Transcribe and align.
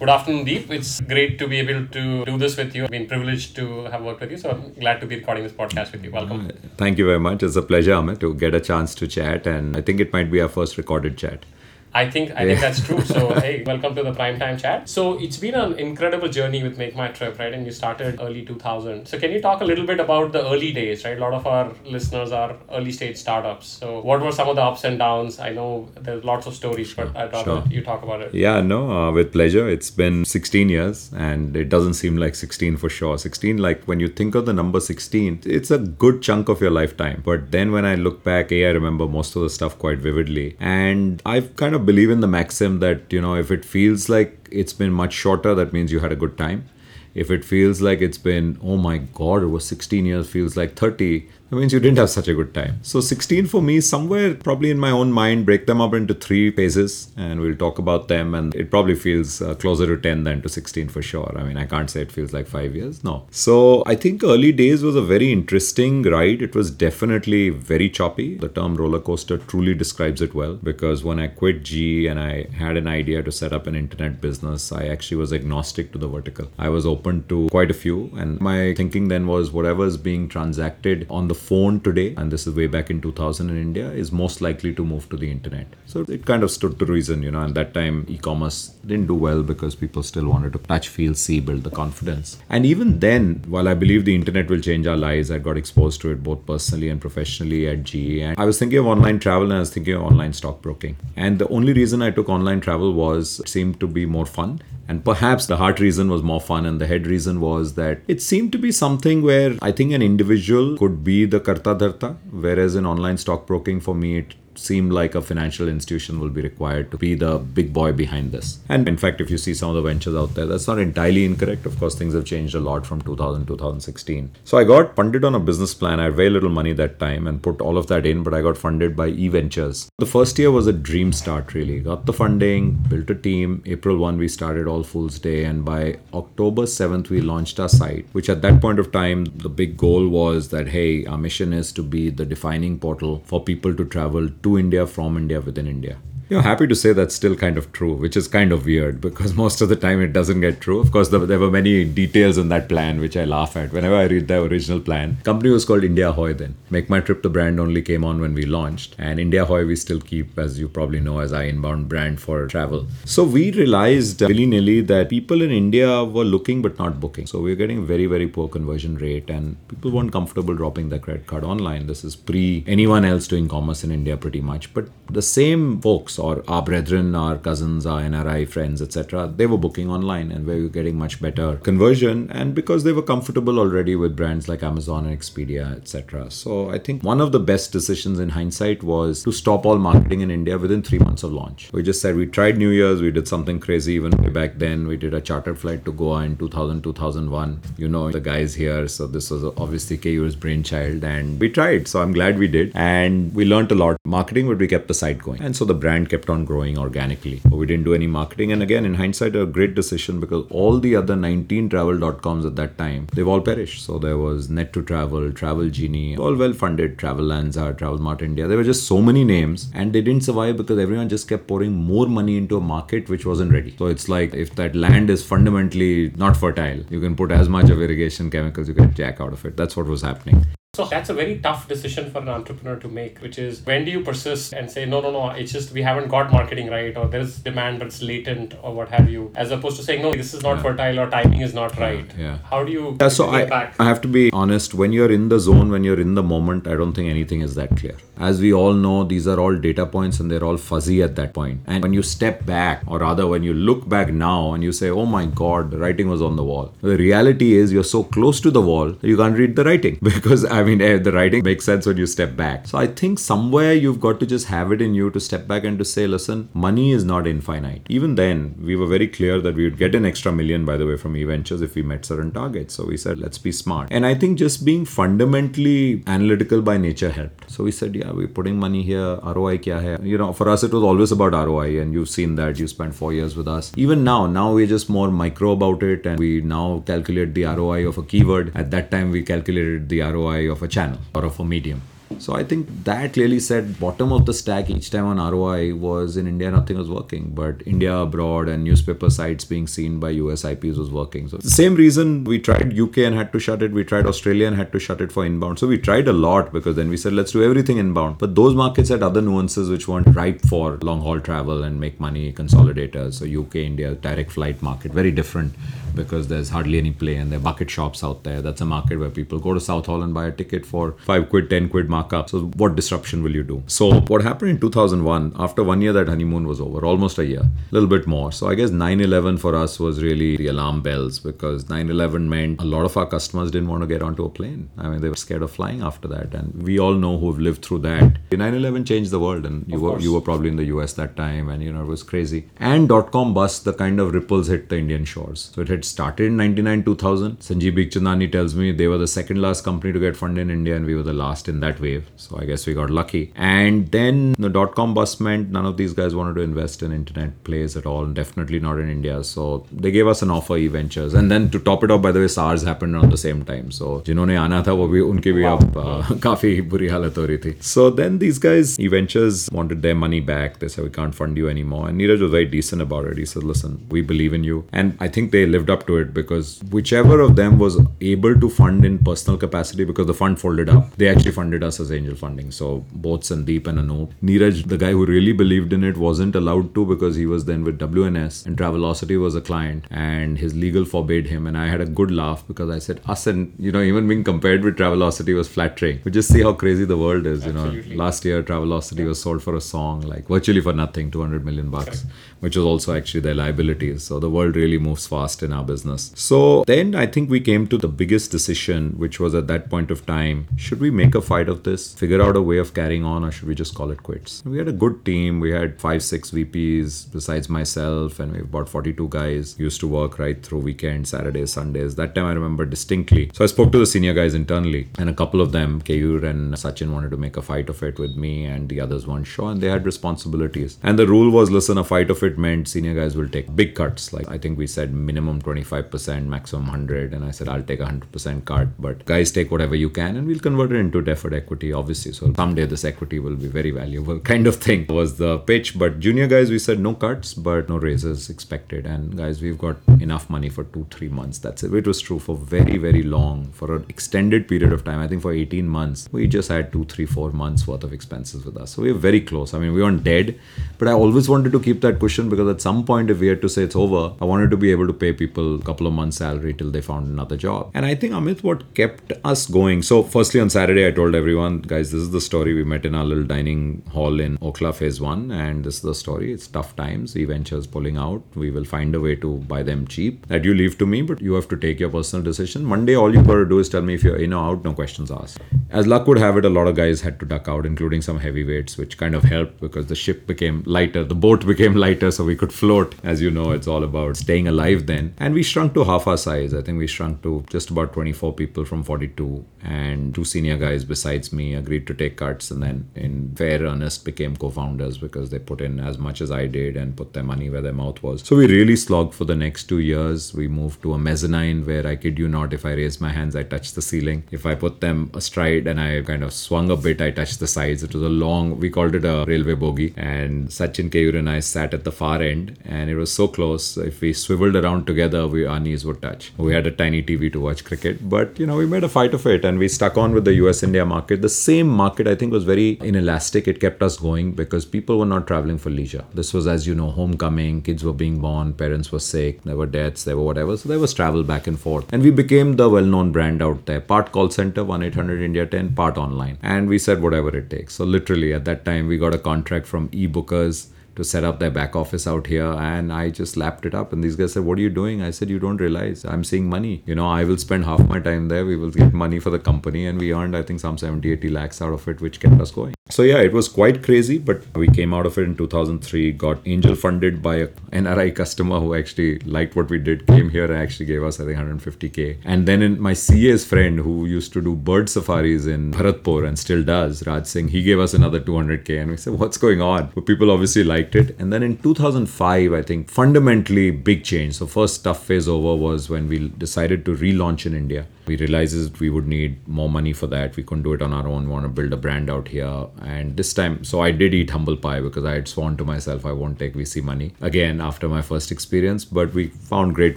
Good 0.00 0.08
afternoon, 0.08 0.46
Deep. 0.46 0.70
It's 0.70 0.98
great 1.02 1.38
to 1.40 1.46
be 1.46 1.58
able 1.58 1.86
to 1.88 2.24
do 2.24 2.38
this 2.38 2.56
with 2.56 2.74
you. 2.74 2.84
I've 2.84 2.90
been 2.90 3.06
privileged 3.06 3.54
to 3.56 3.84
have 3.84 4.02
worked 4.02 4.22
with 4.22 4.30
you, 4.30 4.38
so 4.38 4.48
I'm 4.48 4.72
glad 4.72 4.98
to 5.02 5.06
be 5.06 5.16
recording 5.16 5.42
this 5.42 5.52
podcast 5.52 5.92
with 5.92 6.02
you. 6.02 6.10
Welcome. 6.10 6.50
Thank 6.78 6.96
you 6.96 7.04
very 7.04 7.20
much. 7.20 7.42
It's 7.42 7.54
a 7.54 7.60
pleasure, 7.60 7.92
Amit, 7.92 8.18
to 8.20 8.32
get 8.32 8.54
a 8.54 8.60
chance 8.60 8.94
to 8.94 9.06
chat, 9.06 9.46
and 9.46 9.76
I 9.76 9.82
think 9.82 10.00
it 10.00 10.10
might 10.10 10.32
be 10.32 10.40
our 10.40 10.48
first 10.48 10.78
recorded 10.78 11.18
chat. 11.18 11.44
I 11.92 12.08
think 12.08 12.30
I 12.36 12.44
think 12.46 12.60
that's 12.60 12.80
true. 12.86 13.00
So 13.00 13.34
hey, 13.40 13.64
welcome 13.66 13.94
to 13.96 14.02
the 14.04 14.12
prime 14.12 14.38
time 14.38 14.56
chat. 14.56 14.88
So 14.88 15.18
it's 15.18 15.36
been 15.38 15.54
an 15.54 15.72
incredible 15.78 16.28
journey 16.28 16.62
with 16.62 16.78
Make 16.78 16.94
My 16.94 17.08
Trip, 17.08 17.36
right? 17.38 17.52
And 17.52 17.66
you 17.66 17.72
started 17.72 18.20
early 18.20 18.44
2000. 18.44 19.06
So 19.06 19.18
can 19.18 19.32
you 19.32 19.40
talk 19.40 19.60
a 19.60 19.64
little 19.64 19.84
bit 19.84 19.98
about 19.98 20.30
the 20.32 20.44
early 20.46 20.72
days, 20.72 21.04
right? 21.04 21.16
A 21.18 21.20
lot 21.20 21.32
of 21.32 21.46
our 21.46 21.72
listeners 21.84 22.30
are 22.30 22.56
early 22.70 22.92
stage 22.92 23.16
startups. 23.16 23.66
So 23.66 24.00
what 24.02 24.20
were 24.20 24.30
some 24.30 24.48
of 24.48 24.54
the 24.56 24.62
ups 24.62 24.84
and 24.84 24.98
downs? 25.00 25.40
I 25.40 25.50
know 25.50 25.88
there's 26.00 26.22
lots 26.24 26.46
of 26.46 26.54
stories, 26.54 26.94
but 26.94 27.08
I'd 27.16 27.32
rather 27.32 27.44
Sure. 27.44 27.64
you 27.68 27.82
talk 27.82 28.04
about 28.04 28.20
it. 28.20 28.32
Yeah, 28.34 28.60
no, 28.60 28.90
uh, 28.90 29.10
with 29.10 29.32
pleasure. 29.32 29.68
It's 29.68 29.90
been 29.90 30.24
16 30.24 30.68
years, 30.68 31.10
and 31.16 31.56
it 31.56 31.68
doesn't 31.68 31.94
seem 31.94 32.16
like 32.16 32.36
16 32.36 32.76
for 32.76 32.88
sure. 32.88 33.18
16, 33.18 33.56
like 33.58 33.82
when 33.84 33.98
you 33.98 34.08
think 34.08 34.36
of 34.36 34.46
the 34.46 34.52
number 34.52 34.78
16, 34.78 35.40
it's 35.44 35.72
a 35.72 35.78
good 35.78 36.22
chunk 36.22 36.48
of 36.48 36.60
your 36.60 36.70
lifetime. 36.70 37.22
But 37.24 37.50
then 37.50 37.72
when 37.72 37.84
I 37.84 37.96
look 37.96 38.22
back, 38.22 38.52
A, 38.52 38.66
I 38.66 38.70
remember 38.70 39.08
most 39.08 39.34
of 39.34 39.42
the 39.42 39.50
stuff 39.50 39.76
quite 39.78 39.98
vividly. 39.98 40.56
And 40.60 41.20
I've 41.26 41.56
kind 41.56 41.74
of 41.74 41.79
believe 41.86 42.10
in 42.10 42.20
the 42.20 42.26
maxim 42.28 42.80
that, 42.80 43.12
you 43.12 43.20
know, 43.20 43.34
if 43.34 43.50
it 43.50 43.64
feels 43.64 44.08
like 44.08 44.48
it's 44.50 44.72
been 44.72 44.92
much 44.92 45.12
shorter, 45.12 45.54
that 45.54 45.72
means 45.72 45.92
you 45.92 46.00
had 46.00 46.12
a 46.12 46.16
good 46.16 46.38
time. 46.38 46.68
If 47.14 47.30
it 47.30 47.44
feels 47.44 47.80
like 47.80 48.00
it's 48.00 48.18
been, 48.18 48.58
oh 48.62 48.76
my 48.76 48.98
god, 48.98 49.42
it 49.42 49.48
was 49.48 49.64
16 49.66 50.06
years, 50.06 50.30
feels 50.30 50.56
like 50.56 50.76
30, 50.76 51.28
that 51.50 51.56
means 51.56 51.72
you 51.72 51.80
didn't 51.80 51.98
have 51.98 52.10
such 52.10 52.28
a 52.28 52.34
good 52.34 52.54
time. 52.54 52.78
So 52.82 53.00
16 53.00 53.46
for 53.46 53.60
me, 53.60 53.80
somewhere 53.80 54.34
probably 54.34 54.70
in 54.70 54.78
my 54.78 54.90
own 54.90 55.10
mind, 55.10 55.46
break 55.46 55.66
them 55.66 55.80
up 55.80 55.94
into 55.94 56.14
three 56.14 56.52
phases 56.52 57.10
and 57.16 57.40
we'll 57.40 57.56
talk 57.56 57.78
about 57.78 58.06
them. 58.06 58.34
And 58.34 58.54
it 58.54 58.70
probably 58.70 58.94
feels 58.94 59.42
uh, 59.42 59.56
closer 59.56 59.84
to 59.86 60.00
10 60.00 60.22
than 60.22 60.42
to 60.42 60.48
16 60.48 60.88
for 60.88 61.02
sure. 61.02 61.34
I 61.36 61.42
mean, 61.42 61.56
I 61.56 61.66
can't 61.66 61.90
say 61.90 62.02
it 62.02 62.12
feels 62.12 62.32
like 62.32 62.46
five 62.46 62.76
years. 62.76 63.02
No. 63.02 63.26
So 63.32 63.82
I 63.84 63.96
think 63.96 64.22
early 64.22 64.52
days 64.52 64.84
was 64.84 64.94
a 64.94 65.02
very 65.02 65.32
interesting 65.32 66.02
ride. 66.04 66.40
It 66.40 66.54
was 66.54 66.70
definitely 66.70 67.50
very 67.50 67.90
choppy. 67.90 68.36
The 68.36 68.48
term 68.48 68.76
roller 68.76 69.00
coaster 69.00 69.38
truly 69.38 69.74
describes 69.74 70.22
it 70.22 70.34
well 70.34 70.54
because 70.54 71.02
when 71.02 71.18
I 71.18 71.26
quit 71.26 71.64
G 71.64 72.06
and 72.06 72.20
I 72.20 72.44
had 72.54 72.76
an 72.76 72.86
idea 72.86 73.24
to 73.24 73.32
set 73.32 73.52
up 73.52 73.66
an 73.66 73.74
internet 73.74 74.20
business, 74.20 74.70
I 74.70 74.86
actually 74.86 75.16
was 75.16 75.32
agnostic 75.32 75.90
to 75.92 75.98
the 75.98 76.06
vertical. 76.06 76.46
I 76.60 76.68
was 76.68 76.86
open 76.86 77.24
to 77.26 77.48
quite 77.48 77.72
a 77.72 77.74
few. 77.74 78.12
And 78.16 78.40
my 78.40 78.72
thinking 78.76 79.08
then 79.08 79.26
was 79.26 79.50
whatever 79.50 79.84
is 79.84 79.96
being 79.96 80.28
transacted 80.28 81.08
on 81.10 81.26
the 81.26 81.39
phone 81.40 81.80
today, 81.80 82.14
and 82.16 82.30
this 82.30 82.46
is 82.46 82.54
way 82.54 82.66
back 82.66 82.90
in 82.90 83.00
2000 83.00 83.50
in 83.50 83.56
India, 83.56 83.90
is 83.90 84.12
most 84.12 84.40
likely 84.40 84.74
to 84.74 84.84
move 84.84 85.08
to 85.10 85.16
the 85.16 85.30
internet. 85.30 85.66
So 85.86 86.04
it 86.08 86.26
kind 86.26 86.42
of 86.42 86.50
stood 86.50 86.78
to 86.78 86.84
reason, 86.84 87.22
you 87.22 87.30
know, 87.30 87.42
and 87.42 87.54
that 87.54 87.74
time 87.74 88.04
e 88.08 88.18
commerce 88.18 88.58
didn't 88.86 89.06
do 89.06 89.14
well 89.14 89.42
because 89.42 89.74
people 89.74 90.02
still 90.02 90.28
wanted 90.28 90.52
to 90.52 90.58
touch, 90.58 90.88
feel, 90.88 91.14
see, 91.14 91.40
build 91.40 91.64
the 91.64 91.70
confidence. 91.70 92.38
And 92.48 92.66
even 92.66 93.00
then, 93.00 93.42
while 93.48 93.68
I 93.68 93.74
believe 93.74 94.04
the 94.04 94.14
internet 94.14 94.48
will 94.48 94.60
change 94.60 94.86
our 94.86 94.96
lives, 94.96 95.30
I 95.30 95.38
got 95.38 95.56
exposed 95.56 96.00
to 96.02 96.10
it 96.10 96.22
both 96.22 96.44
personally 96.46 96.88
and 96.88 97.00
professionally 97.00 97.66
at 97.68 97.84
GE. 97.84 98.20
And 98.28 98.38
I 98.38 98.44
was 98.44 98.58
thinking 98.58 98.78
of 98.78 98.86
online 98.86 99.18
travel 99.18 99.44
and 99.44 99.54
I 99.54 99.60
was 99.60 99.70
thinking 99.70 99.94
of 99.94 100.02
online 100.02 100.32
stockbroking. 100.32 100.96
And 101.16 101.38
the 101.38 101.48
only 101.48 101.72
reason 101.72 102.02
I 102.02 102.10
took 102.10 102.28
online 102.28 102.60
travel 102.60 102.92
was 102.92 103.40
it 103.40 103.48
seemed 103.48 103.80
to 103.80 103.86
be 103.86 104.06
more 104.06 104.26
fun. 104.26 104.60
And 104.90 105.04
perhaps 105.04 105.46
the 105.46 105.56
heart 105.56 105.78
reason 105.78 106.10
was 106.10 106.20
more 106.20 106.40
fun, 106.40 106.66
and 106.66 106.80
the 106.80 106.86
head 106.88 107.06
reason 107.06 107.40
was 107.40 107.74
that 107.74 108.00
it 108.08 108.20
seemed 108.20 108.50
to 108.54 108.58
be 108.58 108.72
something 108.72 109.22
where 109.22 109.56
I 109.62 109.70
think 109.70 109.92
an 109.92 110.02
individual 110.02 110.76
could 110.76 111.04
be 111.04 111.26
the 111.26 111.38
karta 111.38 111.76
dharta, 111.76 112.16
whereas 112.32 112.74
in 112.74 112.84
online 112.84 113.16
stockbroking, 113.16 113.78
for 113.78 113.94
me, 113.94 114.18
it 114.18 114.34
seemed 114.60 114.92
like 114.92 115.14
a 115.14 115.22
financial 115.22 115.68
institution 115.68 116.20
will 116.20 116.28
be 116.28 116.42
required 116.42 116.90
to 116.90 116.98
be 116.98 117.14
the 117.14 117.38
big 117.38 117.72
boy 117.72 117.92
behind 117.92 118.32
this. 118.32 118.58
And 118.68 118.88
in 118.88 118.96
fact, 118.96 119.20
if 119.20 119.30
you 119.30 119.38
see 119.38 119.54
some 119.54 119.70
of 119.70 119.76
the 119.76 119.82
ventures 119.82 120.14
out 120.14 120.34
there, 120.34 120.46
that's 120.46 120.68
not 120.68 120.78
entirely 120.78 121.24
incorrect. 121.24 121.66
Of 121.66 121.78
course, 121.78 121.94
things 121.94 122.14
have 122.14 122.24
changed 122.24 122.54
a 122.54 122.60
lot 122.60 122.86
from 122.86 123.02
2000 123.02 123.46
2016. 123.46 124.30
So 124.44 124.58
I 124.58 124.64
got 124.64 124.94
funded 124.96 125.24
on 125.24 125.34
a 125.34 125.40
business 125.40 125.74
plan. 125.74 126.00
I 126.00 126.04
had 126.04 126.14
very 126.14 126.30
little 126.30 126.50
money 126.50 126.72
that 126.74 126.98
time 126.98 127.26
and 127.26 127.42
put 127.42 127.60
all 127.60 127.78
of 127.78 127.86
that 127.88 128.06
in, 128.06 128.22
but 128.22 128.34
I 128.34 128.42
got 128.42 128.58
funded 128.58 128.96
by 128.96 129.10
eVentures. 129.10 129.88
The 129.98 130.06
first 130.06 130.38
year 130.38 130.50
was 130.50 130.66
a 130.66 130.72
dream 130.72 131.12
start, 131.12 131.54
really. 131.54 131.80
Got 131.80 132.06
the 132.06 132.12
funding, 132.12 132.72
built 132.88 133.10
a 133.10 133.14
team. 133.14 133.62
April 133.66 133.96
1, 133.96 134.18
we 134.18 134.28
started 134.28 134.66
All 134.66 134.82
Fools 134.82 135.18
Day, 135.18 135.44
and 135.44 135.64
by 135.64 135.98
October 136.14 136.62
7th, 136.62 137.08
we 137.08 137.20
launched 137.20 137.60
our 137.60 137.68
site, 137.68 138.06
which 138.12 138.28
at 138.28 138.42
that 138.42 138.60
point 138.60 138.78
of 138.78 138.92
time, 138.92 139.24
the 139.24 139.48
big 139.48 139.76
goal 139.76 140.08
was 140.08 140.48
that, 140.50 140.68
hey, 140.68 141.06
our 141.06 141.18
mission 141.18 141.52
is 141.52 141.72
to 141.72 141.82
be 141.82 142.10
the 142.10 142.24
defining 142.24 142.78
portal 142.78 143.22
for 143.24 143.42
people 143.42 143.74
to 143.74 143.84
travel 143.84 144.28
to 144.42 144.49
India 144.58 144.86
from 144.86 145.16
India 145.16 145.40
within 145.40 145.66
India. 145.66 145.98
You 146.30 146.36
know, 146.36 146.42
happy 146.42 146.68
to 146.68 146.76
say 146.76 146.92
that's 146.92 147.12
still 147.12 147.34
kind 147.34 147.58
of 147.58 147.72
true, 147.72 147.92
which 147.92 148.16
is 148.16 148.28
kind 148.28 148.52
of 148.52 148.64
weird 148.64 149.00
because 149.00 149.34
most 149.34 149.60
of 149.60 149.68
the 149.68 149.74
time 149.74 150.00
it 150.00 150.12
doesn't 150.12 150.40
get 150.40 150.60
true. 150.60 150.78
Of 150.78 150.92
course, 150.92 151.08
there, 151.08 151.18
there 151.18 151.40
were 151.40 151.50
many 151.50 151.84
details 151.84 152.38
in 152.38 152.50
that 152.50 152.68
plan 152.68 153.00
which 153.00 153.16
I 153.16 153.24
laugh 153.24 153.56
at. 153.56 153.72
Whenever 153.72 153.96
I 153.96 154.04
read 154.04 154.28
the 154.28 154.40
original 154.40 154.78
plan, 154.78 155.16
company 155.24 155.50
was 155.50 155.64
called 155.64 155.82
India 155.82 156.12
Hoy 156.12 156.32
then. 156.34 156.54
Make 156.70 156.88
My 156.88 157.00
Trip, 157.00 157.24
the 157.24 157.28
brand 157.28 157.58
only 157.58 157.82
came 157.82 158.04
on 158.04 158.20
when 158.20 158.32
we 158.32 158.44
launched. 158.44 158.94
And 158.96 159.18
India 159.18 159.44
Hoy 159.44 159.66
we 159.66 159.74
still 159.74 160.00
keep, 160.00 160.38
as 160.38 160.60
you 160.60 160.68
probably 160.68 161.00
know, 161.00 161.18
as 161.18 161.32
our 161.32 161.42
inbound 161.42 161.88
brand 161.88 162.20
for 162.20 162.46
travel. 162.46 162.86
So 163.04 163.24
we 163.24 163.50
realized 163.50 164.20
willy-nilly 164.20 164.82
that 164.82 165.08
people 165.08 165.42
in 165.42 165.50
India 165.50 166.04
were 166.04 166.22
looking 166.22 166.62
but 166.62 166.78
not 166.78 167.00
booking. 167.00 167.26
So 167.26 167.40
we 167.40 167.50
are 167.50 167.56
getting 167.56 167.84
very, 167.84 168.06
very 168.06 168.28
poor 168.28 168.48
conversion 168.48 168.98
rate 168.98 169.28
and 169.28 169.56
people 169.66 169.90
weren't 169.90 170.12
comfortable 170.12 170.54
dropping 170.54 170.90
their 170.90 171.00
credit 171.00 171.26
card 171.26 171.42
online. 171.42 171.88
This 171.88 172.04
is 172.04 172.14
pre 172.14 172.62
anyone 172.68 173.04
else 173.04 173.26
doing 173.26 173.48
commerce 173.48 173.82
in 173.82 173.90
India 173.90 174.16
pretty 174.16 174.40
much. 174.40 174.72
But 174.72 174.86
the 175.10 175.22
same 175.22 175.80
folks 175.80 176.19
or 176.20 176.44
our 176.46 176.62
brethren, 176.62 177.14
our 177.14 177.38
cousins, 177.38 177.86
our 177.86 178.00
NRI 178.02 178.48
friends, 178.48 178.82
etc., 178.82 179.32
they 179.34 179.46
were 179.46 179.58
booking 179.58 179.90
online 179.90 180.30
and 180.30 180.46
we 180.46 180.62
were 180.62 180.68
getting 180.68 180.96
much 180.96 181.20
better 181.20 181.56
conversion. 181.56 182.30
And 182.30 182.54
because 182.54 182.84
they 182.84 182.92
were 182.92 183.02
comfortable 183.02 183.58
already 183.58 183.96
with 183.96 184.16
brands 184.16 184.48
like 184.48 184.62
Amazon 184.62 185.06
and 185.06 185.18
Expedia, 185.18 185.76
etc. 185.76 186.30
So 186.30 186.70
I 186.70 186.78
think 186.78 187.02
one 187.02 187.20
of 187.20 187.32
the 187.32 187.40
best 187.40 187.72
decisions 187.72 188.18
in 188.18 188.30
hindsight 188.30 188.82
was 188.82 189.24
to 189.24 189.32
stop 189.32 189.66
all 189.66 189.78
marketing 189.78 190.20
in 190.20 190.30
India 190.30 190.58
within 190.58 190.82
three 190.82 190.98
months 190.98 191.22
of 191.22 191.32
launch. 191.32 191.70
We 191.72 191.82
just 191.82 192.02
said 192.02 192.16
we 192.16 192.26
tried 192.26 192.58
New 192.58 192.70
Year's, 192.70 193.00
we 193.00 193.10
did 193.10 193.26
something 193.26 193.58
crazy 193.60 193.94
even 193.94 194.10
way 194.22 194.28
back 194.28 194.58
then. 194.58 194.86
We 194.86 194.96
did 194.96 195.14
a 195.14 195.20
charter 195.20 195.54
flight 195.54 195.84
to 195.86 195.92
Goa 195.92 196.22
in 196.24 196.36
2000, 196.36 196.82
2001. 196.82 197.60
You 197.76 197.88
know 197.88 198.10
the 198.10 198.20
guys 198.20 198.54
here, 198.54 198.86
so 198.88 199.06
this 199.06 199.30
was 199.30 199.44
obviously 199.56 199.96
Keyur's 199.96 200.36
brainchild, 200.36 201.04
and 201.04 201.40
we 201.40 201.48
tried. 201.48 201.88
So 201.88 202.02
I'm 202.02 202.12
glad 202.12 202.38
we 202.38 202.48
did, 202.48 202.72
and 202.74 203.34
we 203.34 203.44
learned 203.44 203.72
a 203.72 203.74
lot. 203.74 203.96
Marketing, 204.04 204.48
but 204.48 204.58
we 204.58 204.66
kept 204.66 204.88
the 204.88 204.94
site 204.94 205.18
going, 205.18 205.40
and 205.40 205.56
so 205.56 205.64
the 205.64 205.74
brand 205.74 206.09
kept 206.10 206.28
on 206.28 206.44
growing 206.44 206.78
organically. 206.78 207.40
We 207.50 207.66
didn't 207.66 207.84
do 207.84 207.94
any 207.94 208.06
marketing, 208.06 208.52
and 208.52 208.62
again, 208.62 208.84
in 208.84 208.94
hindsight, 208.94 209.36
a 209.36 209.46
great 209.46 209.74
decision 209.74 210.20
because 210.20 210.46
all 210.50 210.78
the 210.78 210.96
other 210.96 211.16
19 211.16 211.68
travel.coms 211.68 212.44
at 212.44 212.56
that 212.56 212.76
time 212.76 213.06
they've 213.14 213.28
all 213.28 213.40
perished. 213.40 213.84
So 213.84 213.98
there 213.98 214.18
was 214.18 214.50
Net 214.50 214.72
to 214.74 214.82
Travel, 214.82 215.32
Travel 215.32 215.70
Genie, 215.70 216.16
all 216.16 216.34
well 216.34 216.52
funded. 216.52 216.98
Travel 216.98 217.24
Lanza, 217.24 217.72
Travel 217.74 217.98
Mart 217.98 218.22
India. 218.22 218.46
There 218.46 218.56
were 218.56 218.64
just 218.64 218.86
so 218.86 219.00
many 219.00 219.24
names, 219.24 219.70
and 219.74 219.92
they 219.92 220.02
didn't 220.02 220.24
survive 220.24 220.56
because 220.56 220.78
everyone 220.78 221.08
just 221.08 221.28
kept 221.28 221.46
pouring 221.46 221.72
more 221.72 222.06
money 222.06 222.36
into 222.36 222.56
a 222.56 222.60
market 222.60 223.08
which 223.08 223.26
wasn't 223.26 223.52
ready. 223.52 223.74
So 223.78 223.86
it's 223.86 224.08
like 224.08 224.34
if 224.34 224.54
that 224.56 224.74
land 224.74 225.10
is 225.10 225.24
fundamentally 225.24 226.10
not 226.16 226.36
fertile, 226.36 226.84
you 226.90 227.00
can 227.00 227.16
put 227.16 227.30
as 227.30 227.48
much 227.48 227.70
of 227.70 227.80
irrigation 227.80 228.30
chemicals 228.30 228.68
you 228.68 228.74
can 228.74 228.92
jack 228.94 229.20
out 229.20 229.32
of 229.32 229.44
it. 229.44 229.56
That's 229.56 229.76
what 229.76 229.86
was 229.86 230.02
happening. 230.02 230.46
So 230.74 230.84
that's 230.84 231.10
a 231.10 231.14
very 231.14 231.40
tough 231.40 231.66
decision 231.66 232.12
for 232.12 232.18
an 232.18 232.28
entrepreneur 232.28 232.76
to 232.76 232.86
make, 232.86 233.18
which 233.18 233.40
is 233.40 233.60
when 233.66 233.84
do 233.84 233.90
you 233.90 234.04
persist 234.04 234.52
and 234.52 234.70
say, 234.70 234.86
no, 234.86 235.00
no, 235.00 235.10
no, 235.10 235.30
it's 235.30 235.50
just 235.50 235.72
we 235.72 235.82
haven't 235.82 236.06
got 236.06 236.30
marketing 236.30 236.70
right, 236.70 236.96
or 236.96 237.08
there's 237.08 237.38
demand 237.40 237.80
but 237.80 237.88
it's 237.88 238.00
latent, 238.00 238.54
or 238.62 238.72
what 238.72 238.88
have 238.88 239.10
you, 239.10 239.32
as 239.34 239.50
opposed 239.50 239.76
to 239.78 239.82
saying, 239.82 240.00
no, 240.00 240.12
this 240.12 240.32
is 240.32 240.44
not 240.44 240.62
fertile 240.62 241.00
or 241.00 241.10
timing 241.10 241.40
is 241.40 241.54
not 241.54 241.76
right. 241.76 242.06
yeah. 242.16 242.38
How 242.44 242.62
do 242.62 242.70
you 242.70 242.96
Yeah, 243.00 243.08
so 243.08 243.30
I, 243.30 243.46
back? 243.46 243.74
I 243.80 243.84
have 243.86 244.00
to 244.02 244.08
be 244.08 244.30
honest. 244.32 244.72
When 244.72 244.92
you're 244.92 245.10
in 245.10 245.28
the 245.28 245.40
zone, 245.40 245.72
when 245.72 245.82
you're 245.82 245.98
in 246.00 246.14
the 246.14 246.22
moment, 246.22 246.68
I 246.68 246.76
don't 246.76 246.92
think 246.92 247.10
anything 247.10 247.40
is 247.40 247.56
that 247.56 247.76
clear. 247.76 247.96
As 248.16 248.40
we 248.40 248.52
all 248.52 248.74
know, 248.74 249.02
these 249.02 249.26
are 249.26 249.40
all 249.40 249.56
data 249.56 249.86
points 249.86 250.20
and 250.20 250.30
they're 250.30 250.44
all 250.44 250.58
fuzzy 250.58 251.02
at 251.02 251.16
that 251.16 251.34
point. 251.34 251.62
And 251.66 251.82
when 251.82 251.94
you 251.94 252.02
step 252.02 252.46
back, 252.46 252.84
or 252.86 252.98
rather, 253.00 253.26
when 253.26 253.42
you 253.42 253.54
look 253.54 253.88
back 253.88 254.12
now 254.12 254.52
and 254.52 254.62
you 254.62 254.70
say, 254.70 254.88
oh 254.90 255.06
my 255.06 255.26
God, 255.26 255.70
the 255.72 255.78
writing 255.78 256.08
was 256.08 256.22
on 256.22 256.36
the 256.36 256.44
wall. 256.44 256.72
The 256.80 256.96
reality 256.96 257.54
is 257.56 257.72
you're 257.72 257.82
so 257.82 258.04
close 258.04 258.40
to 258.42 258.50
the 258.52 258.60
wall 258.60 258.94
you 259.02 259.16
can't 259.16 259.36
read 259.36 259.56
the 259.56 259.64
writing 259.64 259.98
because, 260.02 260.44
I 260.60 260.62
mean, 260.62 260.82
eh, 260.82 260.98
the 260.98 261.10
writing 261.12 261.42
makes 261.42 261.64
sense 261.64 261.86
when 261.86 261.96
you 261.96 262.06
step 262.06 262.36
back. 262.36 262.66
So 262.68 262.76
I 262.76 262.86
think 262.86 263.18
somewhere 263.18 263.72
you've 263.72 263.98
got 263.98 264.20
to 264.20 264.26
just 264.26 264.48
have 264.48 264.72
it 264.72 264.82
in 264.82 264.92
you 264.94 265.10
to 265.12 265.18
step 265.18 265.46
back 265.48 265.64
and 265.64 265.78
to 265.78 265.86
say, 265.86 266.06
listen, 266.06 266.50
money 266.52 266.92
is 266.92 267.02
not 267.02 267.26
infinite. 267.26 267.86
Even 267.88 268.16
then, 268.16 268.56
we 268.62 268.76
were 268.76 268.86
very 268.86 269.08
clear 269.08 269.40
that 269.40 269.54
we 269.54 269.64
would 269.64 269.78
get 269.78 269.94
an 269.94 270.04
extra 270.04 270.30
million, 270.30 270.66
by 270.66 270.76
the 270.76 270.86
way, 270.86 270.98
from 270.98 271.14
eVentures 271.14 271.62
if 271.62 271.74
we 271.76 271.82
met 271.82 272.04
certain 272.04 272.30
targets. 272.30 272.74
So 272.74 272.84
we 272.84 272.98
said, 272.98 273.18
let's 273.18 273.38
be 273.38 273.52
smart. 273.52 273.88
And 273.90 274.04
I 274.04 274.14
think 274.14 274.36
just 274.36 274.62
being 274.62 274.84
fundamentally 274.84 276.02
analytical 276.06 276.60
by 276.60 276.76
nature 276.76 277.10
helped. 277.10 277.50
So 277.50 277.64
we 277.64 277.72
said, 277.72 277.96
yeah, 277.96 278.12
we're 278.12 278.28
putting 278.28 278.58
money 278.58 278.82
here. 278.82 279.16
ROI 279.22 279.56
kya 279.68 279.80
hai? 279.86 280.04
You 280.04 280.18
know, 280.18 280.34
for 280.34 280.50
us, 280.50 280.62
it 280.62 280.74
was 280.74 280.82
always 280.82 281.10
about 281.10 281.32
ROI, 281.32 281.80
and 281.80 281.94
you've 281.94 282.10
seen 282.10 282.34
that. 282.34 282.58
You 282.58 282.68
spent 282.68 282.94
four 282.94 283.14
years 283.14 283.34
with 283.34 283.48
us. 283.48 283.72
Even 283.76 284.04
now, 284.04 284.26
now 284.26 284.52
we're 284.52 284.66
just 284.66 284.90
more 284.90 285.10
micro 285.10 285.52
about 285.52 285.82
it, 285.82 286.04
and 286.04 286.18
we 286.18 286.42
now 286.42 286.82
calculate 286.86 287.32
the 287.32 287.44
ROI 287.44 287.88
of 287.88 287.96
a 287.96 288.02
keyword. 288.02 288.52
At 288.54 288.70
that 288.72 288.90
time, 288.90 289.10
we 289.10 289.22
calculated 289.22 289.88
the 289.88 290.02
ROI 290.02 290.49
of 290.50 290.62
a 290.62 290.68
channel 290.68 290.98
or 291.14 291.24
of 291.24 291.40
a 291.40 291.44
medium. 291.44 291.82
So 292.18 292.34
I 292.34 292.44
think 292.44 292.68
that 292.84 293.14
clearly 293.14 293.40
said 293.40 293.78
bottom 293.78 294.12
of 294.12 294.26
the 294.26 294.34
stack 294.34 294.68
each 294.68 294.90
time 294.90 295.06
on 295.06 295.18
ROI 295.18 295.74
was 295.74 296.16
in 296.16 296.26
India 296.26 296.50
nothing 296.50 296.76
was 296.76 296.90
working, 296.90 297.30
but 297.30 297.62
India 297.66 297.96
abroad 297.96 298.48
and 298.48 298.64
newspaper 298.64 299.08
sites 299.08 299.44
being 299.44 299.66
seen 299.66 300.00
by 300.00 300.10
US 300.10 300.44
IPs 300.44 300.76
was 300.76 300.90
working. 300.90 301.28
So 301.28 301.36
the 301.38 301.50
same 301.50 301.74
reason 301.74 302.24
we 302.24 302.38
tried 302.38 302.78
UK 302.78 302.98
and 302.98 303.14
had 303.14 303.32
to 303.32 303.38
shut 303.38 303.62
it, 303.62 303.72
we 303.72 303.84
tried 303.84 304.06
Australia 304.06 304.48
and 304.48 304.56
had 304.56 304.72
to 304.72 304.80
shut 304.80 305.00
it 305.00 305.12
for 305.12 305.24
inbound. 305.24 305.60
So 305.60 305.66
we 305.66 305.78
tried 305.78 306.08
a 306.08 306.12
lot 306.12 306.52
because 306.52 306.76
then 306.76 306.90
we 306.90 306.96
said 306.96 307.12
let's 307.12 307.32
do 307.32 307.44
everything 307.44 307.78
inbound. 307.78 308.18
But 308.18 308.34
those 308.34 308.54
markets 308.54 308.88
had 308.88 309.02
other 309.02 309.22
nuances 309.22 309.70
which 309.70 309.86
weren't 309.86 310.14
ripe 310.14 310.42
for 310.42 310.78
long 310.82 311.00
haul 311.00 311.20
travel 311.20 311.62
and 311.62 311.80
make 311.80 312.00
money 312.00 312.32
consolidators. 312.32 313.14
So 313.14 313.42
UK, 313.42 313.56
India, 313.56 313.94
direct 313.94 314.32
flight 314.32 314.60
market, 314.62 314.92
very 314.92 315.12
different 315.12 315.54
because 315.94 316.28
there's 316.28 316.50
hardly 316.50 316.78
any 316.78 316.92
play 316.92 317.16
and 317.16 317.32
there 317.32 317.38
are 317.38 317.42
bucket 317.42 317.70
shops 317.70 318.04
out 318.04 318.24
there. 318.24 318.42
That's 318.42 318.60
a 318.60 318.64
market 318.64 318.98
where 318.98 319.10
people 319.10 319.38
go 319.38 319.54
to 319.54 319.60
Southall 319.60 320.02
and 320.02 320.14
buy 320.14 320.26
a 320.26 320.32
ticket 320.32 320.66
for 320.66 320.92
5 321.06 321.28
quid, 321.28 321.50
10 321.50 321.68
quid 321.68 321.88
markup. 322.00 322.30
So 322.30 322.40
what 322.62 322.76
disruption 322.76 323.22
will 323.22 323.34
you 323.34 323.42
do? 323.42 323.62
So 323.66 324.00
what 324.12 324.22
happened 324.22 324.50
in 324.50 324.60
2001, 324.60 325.32
after 325.38 325.64
one 325.64 325.80
year 325.82 325.92
that 325.92 326.08
honeymoon 326.08 326.46
was 326.46 326.60
over, 326.60 326.84
almost 326.84 327.18
a 327.18 327.26
year, 327.26 327.40
a 327.42 327.74
little 327.74 327.88
bit 327.88 328.06
more. 328.06 328.32
So 328.32 328.48
I 328.48 328.54
guess 328.54 328.70
9-11 328.70 329.38
for 329.38 329.54
us 329.54 329.78
was 329.78 330.02
really 330.02 330.36
the 330.36 330.48
alarm 330.48 330.82
bells 330.82 331.18
because 331.18 331.64
9-11 331.64 332.28
meant 332.34 332.60
a 332.60 332.64
lot 332.64 332.84
of 332.84 332.96
our 332.96 333.06
customers 333.06 333.50
didn't 333.50 333.68
want 333.68 333.82
to 333.82 333.86
get 333.86 334.02
onto 334.02 334.24
a 334.24 334.30
plane. 334.30 334.70
I 334.78 334.88
mean, 334.88 335.00
they 335.00 335.08
were 335.08 335.16
scared 335.16 335.42
of 335.42 335.50
flying 335.50 335.82
after 335.82 336.08
that. 336.08 336.34
And 336.34 336.62
we 336.62 336.78
all 336.78 336.94
know 336.94 337.18
who've 337.18 337.38
lived 337.38 337.64
through 337.64 337.80
that. 337.80 338.30
9-11 338.30 338.86
changed 338.86 339.10
the 339.10 339.20
world 339.20 339.46
and 339.46 339.64
you 339.68 339.80
were, 339.80 339.98
you 339.98 340.12
were 340.12 340.20
probably 340.20 340.48
in 340.48 340.56
the 340.56 340.68
US 340.76 340.94
that 340.94 341.16
time 341.16 341.48
and, 341.48 341.62
you 341.62 341.72
know, 341.72 341.82
it 341.82 341.86
was 341.86 342.02
crazy. 342.02 342.48
And 342.58 342.88
dot-com 342.88 343.34
bust, 343.34 343.64
the 343.64 343.72
kind 343.72 344.00
of 344.00 344.12
ripples 344.14 344.48
hit 344.48 344.68
the 344.68 344.78
Indian 344.78 345.04
shores. 345.04 345.50
So 345.54 345.62
it 345.62 345.68
had 345.68 345.84
started 345.84 346.26
in 346.26 346.36
99 346.36 346.84
2000 346.84 347.38
sanjeev 347.46 347.74
bikhchandani 347.78 348.30
tells 348.34 348.54
me 348.60 348.72
they 348.80 348.88
were 348.92 349.00
the 349.02 349.12
second 349.14 349.40
last 349.44 349.64
company 349.68 349.92
to 349.92 350.00
get 350.04 350.16
funded 350.16 350.42
in 350.46 350.50
india 350.50 350.76
and 350.76 350.86
we 350.90 350.94
were 350.98 351.06
the 351.10 351.18
last 351.22 351.48
in 351.52 351.60
that 351.64 351.80
wave. 351.90 352.10
So 352.16 352.38
I 352.40 352.44
guess 352.44 352.66
we 352.66 352.74
got 352.74 352.90
lucky. 352.90 353.22
And 353.36 353.90
then 353.90 354.34
the 354.38 354.48
dot 354.48 354.74
com 354.74 354.94
bust 354.94 355.20
meant 355.20 355.50
none 355.50 355.66
of 355.66 355.76
these 355.76 355.92
guys 356.00 356.14
wanted 356.14 356.34
to 356.40 356.42
invest 356.42 356.82
in 356.82 356.92
internet 356.92 357.36
plays 357.44 357.76
at 357.76 357.86
all, 357.86 358.06
definitely 358.06 358.60
not 358.60 358.78
in 358.78 358.90
India. 358.90 359.22
So 359.24 359.66
they 359.72 359.90
gave 359.90 360.06
us 360.14 360.22
an 360.22 360.30
offer, 360.30 360.56
E 360.56 360.66
Ventures. 360.78 361.14
And 361.14 361.30
then 361.30 361.50
to 361.50 361.58
top 361.70 361.84
it 361.84 361.90
off, 361.90 362.02
by 362.02 362.12
the 362.12 362.20
way, 362.20 362.28
SARS 362.28 362.62
happened 362.62 362.94
around 362.94 363.12
the 363.12 363.22
same 363.26 363.44
time. 363.44 363.70
So 363.80 364.02
जिन्होंने 364.06 364.36
आना 364.36 364.62
था 364.66 364.72
वो 364.80 364.88
भी 364.88 365.00
उनके 365.00 365.32
भी 365.32 365.44
अब 365.44 365.60
uh, 365.84 366.20
काफ़ी 366.26 366.60
बुरी 366.74 366.88
हालत 366.94 367.18
हो 367.18 367.24
रही 367.26 367.38
थी 367.46 367.54
then 368.00 368.18
these 368.18 368.38
guys, 368.38 368.78
e 368.78 368.88
ventures, 368.88 369.48
wanted 369.52 369.82
their 369.82 369.94
money 369.94 370.20
back. 370.20 370.58
They 370.58 370.68
said, 370.68 370.84
we 370.84 370.90
can't 370.90 371.14
fund 371.14 371.36
you 371.36 371.48
anymore. 371.48 371.88
And 371.88 372.00
Neeraj 372.00 372.20
was 372.20 372.30
very 372.30 372.46
decent 372.46 372.82
about 372.82 373.06
it. 373.06 373.18
He 373.18 373.26
said, 373.26 373.42
listen, 373.42 373.86
we 373.90 374.02
believe 374.02 374.32
in 374.32 374.44
you. 374.44 374.64
And 374.72 374.96
I 375.00 375.08
think 375.08 375.32
they 375.32 375.46
lived 375.46 375.70
up 375.70 375.86
to 375.86 375.96
it 375.96 376.14
because 376.14 376.60
whichever 376.70 377.20
of 377.20 377.36
them 377.36 377.58
was 377.58 377.78
able 378.00 378.38
to 378.44 378.50
fund 378.50 378.84
in 378.84 378.98
personal 378.98 379.38
capacity 379.38 379.84
because 379.84 380.06
the 380.06 380.14
fund 380.14 380.40
folded 380.40 380.68
up, 380.68 380.96
they 380.96 381.08
actually 381.08 381.32
funded 381.32 381.62
us 381.62 381.79
as 381.80 381.90
angel 381.90 382.14
funding. 382.14 382.50
So 382.50 382.84
both 382.92 383.22
Sandeep 383.22 383.66
and 383.66 383.78
Anoop. 383.78 384.12
Neeraj, 384.22 384.68
the 384.68 384.78
guy 384.78 384.92
who 384.92 385.06
really 385.06 385.32
believed 385.32 385.72
in 385.72 385.82
it, 385.84 385.96
wasn't 385.96 386.36
allowed 386.36 386.74
to 386.74 386.84
because 386.86 387.16
he 387.16 387.26
was 387.26 387.46
then 387.46 387.64
with 387.64 387.78
WNS 387.78 388.46
and 388.46 388.56
Travelocity 388.56 389.20
was 389.20 389.34
a 389.34 389.40
client 389.40 389.84
and 389.90 390.38
his 390.38 390.54
legal 390.54 390.84
forbade 390.84 391.26
him. 391.26 391.46
And 391.46 391.56
I 391.56 391.68
had 391.68 391.80
a 391.80 391.86
good 391.86 392.10
laugh 392.10 392.46
because 392.46 392.70
I 392.70 392.78
said, 392.78 393.00
us 393.06 393.26
and, 393.26 393.54
you 393.58 393.72
know, 393.72 393.82
even 393.82 394.06
being 394.06 394.24
compared 394.24 394.62
with 394.62 394.76
Travelocity 394.76 395.34
was 395.34 395.48
flattering. 395.48 396.00
But 396.04 396.12
just 396.12 396.32
see 396.32 396.42
how 396.42 396.52
crazy 396.52 396.84
the 396.84 396.98
world 396.98 397.26
is. 397.26 397.44
Absolutely. 397.44 397.90
You 397.90 397.96
know, 397.96 398.04
last 398.04 398.24
year 398.24 398.42
Travelocity 398.42 399.06
was 399.06 399.20
sold 399.20 399.42
for 399.42 399.56
a 399.56 399.60
song, 399.60 400.02
like 400.02 400.28
virtually 400.28 400.60
for 400.60 400.72
nothing, 400.72 401.10
200 401.10 401.44
million 401.44 401.70
bucks, 401.70 402.04
which 402.40 402.56
was 402.56 402.64
also 402.64 402.94
actually 402.94 403.20
their 403.20 403.34
liabilities. 403.34 404.02
So 404.02 404.18
the 404.18 404.30
world 404.30 404.56
really 404.56 404.78
moves 404.78 405.06
fast 405.06 405.42
in 405.42 405.52
our 405.52 405.64
business. 405.64 406.12
So 406.14 406.64
then 406.66 406.94
I 406.94 407.06
think 407.06 407.30
we 407.30 407.40
came 407.40 407.66
to 407.68 407.78
the 407.78 407.88
biggest 407.88 408.30
decision, 408.30 408.98
which 408.98 409.18
was 409.18 409.34
at 409.34 409.46
that 409.48 409.70
point 409.70 409.90
of 409.90 410.06
time 410.06 410.48
should 410.56 410.80
we 410.80 410.90
make 410.90 411.14
a 411.14 411.20
fight 411.20 411.48
of 411.48 411.62
this, 411.70 411.94
figure 411.94 412.22
out 412.22 412.36
a 412.36 412.42
way 412.50 412.58
of 412.58 412.72
carrying 412.74 413.04
on, 413.04 413.24
or 413.24 413.30
should 413.30 413.48
we 413.48 413.54
just 413.54 413.74
call 413.74 413.90
it 413.90 414.02
quits? 414.02 414.42
We 414.44 414.58
had 414.58 414.68
a 414.68 414.78
good 414.84 415.04
team. 415.04 415.40
We 415.40 415.50
had 415.52 415.80
five, 415.80 416.02
six 416.02 416.30
VPs 416.30 417.12
besides 417.12 417.48
myself, 417.48 418.20
and 418.20 418.32
we 418.32 418.38
have 418.38 418.48
about 418.48 418.68
42 418.68 419.08
guys 419.08 419.58
used 419.58 419.80
to 419.80 419.88
work 419.88 420.18
right 420.18 420.42
through 420.42 420.60
weekends, 420.60 421.10
Saturdays, 421.10 421.52
Sundays. 421.52 421.96
That 421.96 422.14
time 422.14 422.26
I 422.26 422.32
remember 422.32 422.64
distinctly. 422.64 423.30
So 423.34 423.44
I 423.44 423.48
spoke 423.54 423.72
to 423.72 423.78
the 423.78 423.90
senior 423.94 424.14
guys 424.14 424.34
internally, 424.34 424.88
and 424.98 425.08
a 425.08 425.18
couple 425.22 425.40
of 425.40 425.52
them, 425.52 425.80
Keyur 425.82 426.22
and 426.24 426.54
Sachin, 426.54 426.92
wanted 426.92 427.10
to 427.10 427.16
make 427.16 427.36
a 427.36 427.42
fight 427.42 427.68
of 427.68 427.82
it 427.82 427.98
with 427.98 428.16
me, 428.16 428.44
and 428.44 428.68
the 428.68 428.80
others 428.80 429.06
weren't 429.06 429.26
sure, 429.26 429.50
and 429.50 429.60
they 429.60 429.68
had 429.68 429.84
responsibilities. 429.84 430.78
And 430.82 430.98
the 430.98 431.06
rule 431.06 431.30
was 431.30 431.50
listen, 431.50 431.78
a 431.78 431.84
fight 431.84 432.10
of 432.10 432.22
it 432.22 432.38
meant 432.38 432.68
senior 432.68 432.94
guys 432.94 433.16
will 433.16 433.28
take 433.28 433.54
big 433.54 433.74
cuts. 433.74 434.12
Like 434.12 434.28
I 434.28 434.38
think 434.38 434.58
we 434.58 434.66
said 434.66 434.94
minimum 434.94 435.42
25%, 435.42 436.26
maximum 436.26 436.66
100 436.70 437.12
and 437.14 437.24
i 437.24 437.30
said 437.30 437.48
i'll 437.48 437.62
take 437.70 437.80
a 437.80 437.86
100% 437.86 438.44
cut 438.44 438.68
but 438.86 439.04
guys 439.04 439.32
take 439.32 439.50
whatever 439.50 439.74
you 439.74 439.90
can 439.90 440.16
and 440.16 440.26
we'll 440.26 440.46
convert 440.48 440.72
it 440.72 440.76
into 440.84 441.02
deferred 441.02 441.34
equity 441.34 441.59
obviously. 441.72 442.12
So 442.12 442.32
someday 442.34 442.66
this 442.66 442.84
equity 442.84 443.18
will 443.18 443.36
be 443.36 443.48
very 443.48 443.70
valuable 443.70 444.18
kind 444.32 444.46
of 444.46 444.56
thing 444.56 444.86
was 444.88 445.16
the 445.18 445.38
pitch. 445.38 445.78
But 445.78 446.00
junior 446.00 446.26
guys 446.26 446.50
we 446.50 446.58
said 446.58 446.80
no 446.80 446.94
cuts 446.94 447.34
but 447.34 447.68
no 447.68 447.78
raises 447.78 448.30
expected. 448.30 448.86
And 448.86 449.16
guys 449.16 449.42
we've 449.42 449.58
got 449.58 449.76
enough 450.00 450.28
money 450.30 450.48
for 450.48 450.64
two 450.64 450.86
three 450.90 451.08
months. 451.08 451.38
That's 451.38 451.62
it. 451.62 451.74
It 451.74 451.86
was 451.86 452.00
true 452.00 452.18
for 452.18 452.36
very 452.36 452.78
very 452.78 453.02
long 453.02 453.52
for 453.52 453.74
an 453.76 453.86
extended 453.88 454.48
period 454.48 454.72
of 454.72 454.84
time. 454.84 455.00
I 455.00 455.08
think 455.08 455.22
for 455.22 455.32
18 455.32 455.68
months 455.68 456.08
we 456.12 456.26
just 456.26 456.48
had 456.48 456.72
two 456.72 456.84
three 456.84 457.06
four 457.06 457.30
months 457.32 457.66
worth 457.66 457.84
of 457.84 457.92
expenses 457.92 458.44
with 458.44 458.56
us. 458.56 458.70
So 458.72 458.82
we 458.82 458.92
were 458.92 458.98
very 458.98 459.20
close. 459.20 459.54
I 459.54 459.58
mean 459.58 459.72
we 459.72 459.82
weren't 459.82 460.04
dead 460.04 460.38
but 460.78 460.88
i 460.88 460.92
always 460.92 461.28
wanted 461.28 461.52
to 461.52 461.60
keep 461.60 461.80
that 461.80 461.98
cushion 462.00 462.28
because 462.28 462.48
at 462.48 462.60
some 462.60 462.84
point 462.84 463.10
if 463.10 463.18
we 463.20 463.26
had 463.26 463.40
to 463.42 463.48
say 463.48 463.62
it's 463.62 463.76
over 463.76 464.02
i 464.20 464.24
wanted 464.24 464.50
to 464.50 464.56
be 464.56 464.70
able 464.70 464.86
to 464.86 464.92
pay 464.92 465.12
people 465.12 465.56
a 465.56 465.62
couple 465.62 465.86
of 465.86 465.92
months 465.92 466.20
salary 466.20 466.52
till 466.60 466.70
they 466.76 466.82
found 466.90 467.08
another 467.16 467.36
job. 467.46 467.70
And 467.74 467.86
I 467.90 467.94
think 468.00 468.12
Amit, 468.20 468.42
what 468.48 468.62
kept 468.80 469.12
us 469.32 469.46
going. 469.58 469.82
So, 469.90 470.02
firstly, 470.16 470.40
on 470.44 470.50
Saturday, 470.56 470.86
I 470.86 470.92
told 471.00 471.14
everyone, 471.14 471.39
guys, 471.48 471.90
this 471.90 472.02
is 472.02 472.10
the 472.10 472.20
story. 472.20 472.52
We 472.52 472.64
met 472.64 472.84
in 472.84 472.94
our 472.94 473.04
little 473.04 473.24
dining 473.24 473.82
hall 473.92 474.20
in 474.20 474.36
Okhla 474.38 474.74
Phase 474.74 475.00
One, 475.00 475.30
and 475.30 475.64
this 475.64 475.76
is 475.76 475.80
the 475.82 475.94
story. 475.94 476.32
It's 476.32 476.46
tough 476.46 476.76
times. 476.76 477.16
E 477.16 477.24
Ventures 477.24 477.66
pulling 477.66 477.96
out. 477.96 478.22
We 478.34 478.50
will 478.50 478.64
find 478.64 478.94
a 478.94 479.00
way 479.00 479.16
to 479.16 479.36
buy 479.52 479.62
them 479.62 479.86
cheap. 479.86 480.26
That 480.26 480.44
you 480.44 480.52
leave 480.52 480.76
to 480.78 480.86
me, 480.86 481.00
but 481.02 481.22
you 481.22 481.32
have 481.34 481.48
to 481.48 481.56
take 481.56 481.80
your 481.80 481.88
personal 481.88 482.22
decision. 482.22 482.64
Monday, 482.64 482.94
all 482.94 483.14
you 483.14 483.22
got 483.22 483.34
to 483.34 483.46
do 483.46 483.58
is 483.58 483.70
tell 483.70 483.80
me 483.80 483.94
if 483.94 484.02
you're 484.02 484.16
in 484.16 484.34
or 484.34 484.50
out. 484.50 484.64
No 484.64 484.74
questions 484.74 485.10
asked. 485.10 485.40
As 485.70 485.86
luck 485.86 486.06
would 486.06 486.18
have 486.18 486.36
it, 486.36 486.44
a 486.44 486.50
lot 486.50 486.66
of 486.66 486.76
guys 486.76 487.00
had 487.00 487.18
to 487.20 487.26
duck 487.26 487.48
out, 487.48 487.64
including 487.64 488.02
some 488.02 488.18
heavyweights, 488.18 488.76
which 488.76 488.98
kind 488.98 489.14
of 489.14 489.24
helped 489.24 489.60
because 489.60 489.86
the 489.86 489.94
ship 489.94 490.26
became 490.26 490.62
lighter, 490.66 491.04
the 491.04 491.14
boat 491.14 491.46
became 491.46 491.74
lighter, 491.86 492.10
so 492.10 492.24
we 492.24 492.36
could 492.36 492.52
float. 492.52 492.94
As 493.02 493.22
you 493.22 493.30
know, 493.30 493.52
it's 493.52 493.66
all 493.66 493.82
about 493.82 494.18
staying 494.18 494.46
alive 494.46 494.86
then. 494.86 495.14
And 495.16 495.32
we 495.32 495.42
shrunk 495.42 495.72
to 495.74 495.84
half 495.84 496.06
our 496.06 496.18
size. 496.18 496.52
I 496.52 496.60
think 496.60 496.78
we 496.78 496.86
shrunk 496.86 497.22
to 497.22 497.44
just 497.48 497.70
about 497.70 497.94
24 497.94 498.34
people 498.34 498.64
from 498.66 498.82
42 498.82 499.44
and 499.62 500.14
two 500.14 500.24
senior 500.24 500.58
guys 500.58 500.84
besides 500.84 501.29
me 501.32 501.54
agreed 501.54 501.86
to 501.86 501.94
take 501.94 502.16
cuts 502.16 502.50
and 502.50 502.62
then 502.62 502.90
in 502.94 503.34
fair 503.34 503.60
earnest 503.60 504.04
became 504.04 504.36
co-founders 504.36 504.98
because 504.98 505.30
they 505.30 505.38
put 505.38 505.60
in 505.60 505.80
as 505.80 505.98
much 505.98 506.20
as 506.20 506.30
I 506.30 506.46
did 506.46 506.76
and 506.76 506.96
put 506.96 507.12
their 507.12 507.22
money 507.22 507.50
where 507.50 507.60
their 507.60 507.72
mouth 507.72 508.02
was. 508.02 508.22
So 508.22 508.36
we 508.36 508.46
really 508.46 508.76
slogged 508.76 509.14
for 509.14 509.24
the 509.24 509.36
next 509.36 509.64
two 509.64 509.78
years. 509.78 510.34
We 510.34 510.48
moved 510.48 510.82
to 510.82 510.94
a 510.94 510.98
mezzanine 510.98 511.64
where 511.66 511.86
I 511.86 511.96
kid 511.96 512.18
you 512.18 512.28
not, 512.28 512.52
if 512.52 512.64
I 512.64 512.72
raised 512.72 513.00
my 513.00 513.10
hands, 513.10 513.36
I 513.36 513.42
touched 513.42 513.74
the 513.74 513.82
ceiling. 513.82 514.24
If 514.30 514.46
I 514.46 514.54
put 514.54 514.80
them 514.80 515.10
astride 515.14 515.66
and 515.66 515.80
I 515.80 516.02
kind 516.02 516.22
of 516.22 516.32
swung 516.32 516.70
a 516.70 516.76
bit, 516.76 517.00
I 517.00 517.10
touched 517.10 517.40
the 517.40 517.46
sides. 517.46 517.82
It 517.82 517.94
was 517.94 518.02
a 518.02 518.08
long, 518.08 518.58
we 518.58 518.70
called 518.70 518.94
it 518.94 519.04
a 519.04 519.24
railway 519.26 519.54
bogie. 519.54 519.94
And 519.96 520.48
Sachin 520.48 520.90
Keyur 520.90 521.16
and 521.16 521.28
I 521.28 521.40
sat 521.40 521.74
at 521.74 521.84
the 521.84 521.92
far 521.92 522.22
end 522.22 522.58
and 522.64 522.90
it 522.90 522.96
was 522.96 523.12
so 523.12 523.28
close. 523.28 523.76
If 523.76 524.00
we 524.00 524.12
swiveled 524.12 524.56
around 524.56 524.86
together, 524.86 525.26
we, 525.26 525.44
our 525.44 525.60
knees 525.60 525.84
would 525.84 526.02
touch. 526.02 526.32
We 526.36 526.54
had 526.54 526.66
a 526.66 526.70
tiny 526.70 527.02
TV 527.02 527.32
to 527.32 527.40
watch 527.40 527.64
cricket, 527.64 528.08
but 528.08 528.38
you 528.38 528.46
know, 528.46 528.56
we 528.56 528.66
made 528.66 528.84
a 528.84 528.88
fight 528.88 529.14
of 529.14 529.26
it 529.26 529.44
and 529.44 529.58
we 529.58 529.68
stuck 529.68 529.96
on 529.96 530.12
with 530.12 530.24
the 530.24 530.34
US 530.34 530.62
India 530.62 530.84
market. 530.84 531.19
The 531.20 531.28
same 531.28 531.68
market, 531.68 532.06
I 532.08 532.14
think, 532.14 532.32
was 532.32 532.44
very 532.44 532.78
inelastic. 532.80 533.46
It 533.46 533.60
kept 533.60 533.82
us 533.82 533.98
going 533.98 534.32
because 534.32 534.64
people 534.64 534.98
were 534.98 535.06
not 535.06 535.26
traveling 535.26 535.58
for 535.58 535.68
leisure. 535.68 536.04
This 536.14 536.32
was, 536.32 536.46
as 536.46 536.66
you 536.66 536.74
know, 536.74 536.90
homecoming, 536.90 537.60
kids 537.60 537.84
were 537.84 537.92
being 537.92 538.20
born, 538.20 538.54
parents 538.54 538.90
were 538.90 539.00
sick, 539.00 539.42
there 539.42 539.56
were 539.56 539.66
deaths, 539.66 540.04
there 540.04 540.16
were 540.16 540.24
whatever. 540.24 540.56
So 540.56 540.70
there 540.70 540.78
was 540.78 540.94
travel 540.94 541.22
back 541.22 541.46
and 541.46 541.60
forth. 541.60 541.92
And 541.92 542.02
we 542.02 542.10
became 542.10 542.56
the 542.56 542.70
well 542.70 542.84
known 542.84 543.12
brand 543.12 543.42
out 543.42 543.66
there. 543.66 543.80
Part 543.80 544.12
call 544.12 544.30
center, 544.30 544.64
1 544.64 544.82
800 544.82 545.20
India 545.20 545.44
10, 545.46 545.74
part 545.74 545.98
online. 545.98 546.38
And 546.42 546.68
we 546.68 546.78
said 546.78 547.02
whatever 547.02 547.36
it 547.36 547.50
takes. 547.50 547.74
So 547.74 547.84
literally 547.84 548.32
at 548.32 548.46
that 548.46 548.64
time, 548.64 548.86
we 548.86 548.96
got 548.96 549.14
a 549.14 549.18
contract 549.18 549.66
from 549.66 549.88
ebookers 549.90 550.68
to 550.96 551.04
set 551.04 551.24
up 551.24 551.38
their 551.38 551.50
back 551.50 551.76
office 551.76 552.06
out 552.06 552.26
here 552.26 552.52
and 552.52 552.92
I 552.92 553.10
just 553.10 553.36
lapped 553.36 553.66
it 553.66 553.74
up. 553.74 553.92
And 553.92 554.02
these 554.02 554.16
guys 554.16 554.32
said 554.32 554.44
what 554.44 554.58
are 554.58 554.62
you 554.62 554.70
doing? 554.70 555.02
I 555.02 555.10
said 555.10 555.30
you 555.30 555.38
don't 555.38 555.60
realize. 555.60 556.04
I'm 556.04 556.24
seeing 556.24 556.48
money. 556.48 556.82
You 556.86 556.94
know 556.94 557.08
I 557.08 557.24
will 557.24 557.38
spend 557.38 557.64
half 557.64 557.86
my 557.86 558.00
time 558.00 558.28
there. 558.28 558.44
We 558.44 558.56
will 558.56 558.70
get 558.70 558.92
money 558.92 559.18
for 559.18 559.30
the 559.30 559.38
company 559.38 559.86
and 559.86 559.98
we 559.98 560.12
earned 560.12 560.36
I 560.36 560.42
think 560.42 560.60
some 560.60 560.78
70 560.78 561.12
80 561.12 561.28
lakhs 561.28 561.62
out 561.62 561.72
of 561.72 561.86
it 561.88 562.00
which 562.00 562.20
kept 562.20 562.40
us 562.40 562.50
going. 562.50 562.74
So 562.88 563.02
yeah 563.02 563.18
it 563.18 563.32
was 563.32 563.48
quite 563.48 563.82
crazy 563.82 564.18
but 564.18 564.42
we 564.56 564.68
came 564.68 564.92
out 564.92 565.06
of 565.06 565.16
it 565.18 565.22
in 565.22 565.36
2003 565.36 566.12
got 566.12 566.38
angel 566.46 566.74
funded 566.74 567.22
by 567.22 567.36
a 567.36 567.46
NRI 567.82 568.14
customer 568.14 568.58
who 568.60 568.74
actually 568.74 569.18
liked 569.20 569.54
what 569.56 569.70
we 569.70 569.78
did 569.78 570.06
came 570.06 570.28
here 570.30 570.44
and 570.44 570.62
actually 570.62 570.86
gave 570.86 571.02
us 571.02 571.20
I 571.20 571.24
think 571.24 571.38
150k 571.38 572.18
and 572.24 572.48
then 572.48 572.62
in 572.62 572.80
my 572.80 572.94
CA's 572.94 573.44
friend 573.44 573.78
who 573.78 574.06
used 574.06 574.32
to 574.32 574.40
do 574.40 574.56
bird 574.56 574.88
safaris 574.88 575.46
in 575.46 575.72
Bharatpur 575.72 576.26
and 576.26 576.38
still 576.38 576.64
does 576.64 577.06
Raj 577.06 577.26
Singh 577.26 577.48
he 577.48 577.62
gave 577.62 577.78
us 577.78 577.94
another 577.94 578.20
200k 578.20 578.80
and 578.80 578.90
we 578.90 578.96
said 578.96 579.14
what's 579.14 579.36
going 579.36 579.60
on? 579.60 579.90
But 579.94 580.06
people 580.06 580.30
obviously 580.30 580.64
liked 580.80 580.96
it. 580.96 581.18
And 581.18 581.32
then 581.32 581.42
in 581.42 581.56
2005 581.58 582.52
I 582.52 582.62
think 582.62 582.90
fundamentally 582.90 583.70
big 583.70 584.04
change. 584.04 584.34
So 584.34 584.46
first 584.46 584.84
tough 584.84 585.04
phase 585.06 585.28
over 585.28 585.54
was 585.56 585.88
when 585.90 586.08
we 586.08 586.28
decided 586.28 586.84
to 586.86 586.96
relaunch 586.96 587.46
in 587.46 587.54
India 587.54 587.86
We 588.10 588.16
realized 588.16 588.80
we 588.80 588.90
would 588.90 589.06
need 589.06 589.46
more 589.46 589.68
money 589.68 589.92
for 589.92 590.08
that. 590.08 590.36
We 590.36 590.42
couldn't 590.42 590.64
do 590.64 590.72
it 590.72 590.82
on 590.82 590.92
our 590.92 591.06
own. 591.06 591.26
We 591.26 591.32
want 591.32 591.44
to 591.44 591.48
build 591.48 591.72
a 591.72 591.76
brand 591.76 592.10
out 592.10 592.26
here. 592.26 592.66
And 592.82 593.16
this 593.16 593.32
time, 593.32 593.62
so 593.62 593.80
I 593.80 593.92
did 593.92 594.14
eat 594.14 594.30
humble 594.30 594.56
pie 594.56 594.80
because 594.80 595.04
I 595.04 595.12
had 595.12 595.28
sworn 595.28 595.56
to 595.58 595.64
myself 595.64 596.04
I 596.04 596.10
won't 596.10 596.38
take 596.40 596.54
VC 596.54 596.82
money 596.82 597.12
again 597.20 597.60
after 597.60 597.88
my 597.88 598.02
first 598.02 598.32
experience. 598.32 598.84
But 598.84 599.14
we 599.14 599.28
found 599.28 599.76
great 599.76 599.96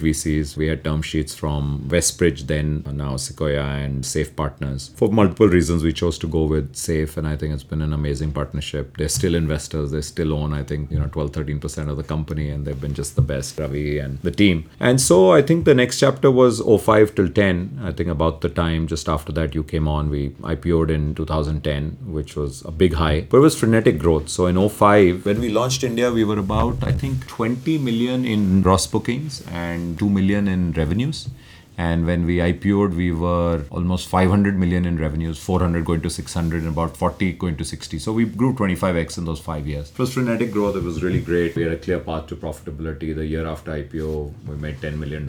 VCs. 0.00 0.56
We 0.56 0.68
had 0.68 0.84
term 0.84 1.02
sheets 1.02 1.34
from 1.34 1.88
Westbridge, 1.88 2.46
then 2.46 2.84
now 2.92 3.16
Sequoia 3.16 3.64
and 3.64 4.04
SAIF 4.04 4.36
Partners. 4.36 4.92
For 4.94 5.08
multiple 5.08 5.48
reasons, 5.48 5.82
we 5.82 5.92
chose 5.92 6.16
to 6.18 6.28
go 6.28 6.44
with 6.44 6.74
SAIF, 6.74 7.16
and 7.16 7.26
I 7.26 7.34
think 7.34 7.52
it's 7.52 7.64
been 7.64 7.82
an 7.82 7.92
amazing 7.92 8.30
partnership. 8.30 8.96
They're 8.96 9.08
still 9.08 9.34
investors. 9.34 9.90
They 9.90 10.02
still 10.02 10.32
own, 10.34 10.54
I 10.54 10.62
think, 10.62 10.92
you 10.92 11.00
know, 11.00 11.08
12, 11.08 11.32
13% 11.32 11.88
of 11.90 11.96
the 11.96 12.04
company, 12.04 12.48
and 12.50 12.64
they've 12.64 12.80
been 12.80 12.94
just 12.94 13.16
the 13.16 13.22
best, 13.22 13.58
Ravi 13.58 13.98
and 13.98 14.20
the 14.20 14.30
team. 14.30 14.70
And 14.78 15.00
so 15.00 15.32
I 15.32 15.42
think 15.42 15.64
the 15.64 15.74
next 15.74 15.98
chapter 15.98 16.30
was 16.30 16.60
05 16.60 17.16
till 17.16 17.28
10. 17.28 17.80
I 17.82 17.90
think 17.90 18.03
about 18.08 18.40
the 18.40 18.48
time 18.48 18.86
just 18.86 19.08
after 19.08 19.32
that 19.32 19.54
you 19.54 19.62
came 19.62 19.86
on, 19.88 20.10
we 20.10 20.30
IPO'd 20.30 20.90
in 20.90 21.14
2010, 21.14 21.98
which 22.06 22.36
was 22.36 22.64
a 22.64 22.70
big 22.70 22.94
high, 22.94 23.22
but 23.22 23.38
it 23.38 23.40
was 23.40 23.58
frenetic 23.58 23.98
growth. 23.98 24.28
So 24.28 24.46
in 24.46 24.56
05, 24.68 25.24
when 25.24 25.40
we 25.40 25.48
launched 25.48 25.84
India, 25.84 26.12
we 26.12 26.24
were 26.24 26.38
about, 26.38 26.82
I 26.82 26.92
think, 26.92 27.26
20 27.26 27.78
million 27.78 28.24
in 28.24 28.62
gross 28.62 28.86
bookings 28.86 29.42
and 29.48 29.98
2 29.98 30.08
million 30.08 30.48
in 30.48 30.72
revenues. 30.72 31.28
And 31.76 32.06
when 32.06 32.24
we 32.24 32.38
IPO'd, 32.38 32.94
we 32.94 33.12
were 33.12 33.64
almost 33.70 34.08
500 34.08 34.56
million 34.56 34.84
in 34.86 34.98
revenues, 34.98 35.38
400 35.38 35.84
going 35.84 36.00
to 36.02 36.10
600, 36.10 36.62
and 36.62 36.68
about 36.68 36.96
40 36.96 37.32
going 37.32 37.56
to 37.56 37.64
60. 37.64 37.98
So 37.98 38.12
we 38.12 38.24
grew 38.24 38.54
25x 38.54 39.18
in 39.18 39.24
those 39.24 39.40
five 39.40 39.66
years. 39.66 39.90
It 39.90 39.98
was 39.98 40.14
frenetic 40.14 40.52
growth. 40.52 40.76
It 40.76 40.82
was 40.82 41.02
really 41.02 41.20
great. 41.20 41.56
We 41.56 41.62
had 41.62 41.72
a 41.72 41.76
clear 41.76 41.98
path 41.98 42.28
to 42.28 42.36
profitability. 42.36 43.14
The 43.14 43.26
year 43.26 43.46
after 43.46 43.72
IPO, 43.72 44.32
we 44.46 44.56
made 44.56 44.78
$10 44.80 44.98
million, 44.98 45.26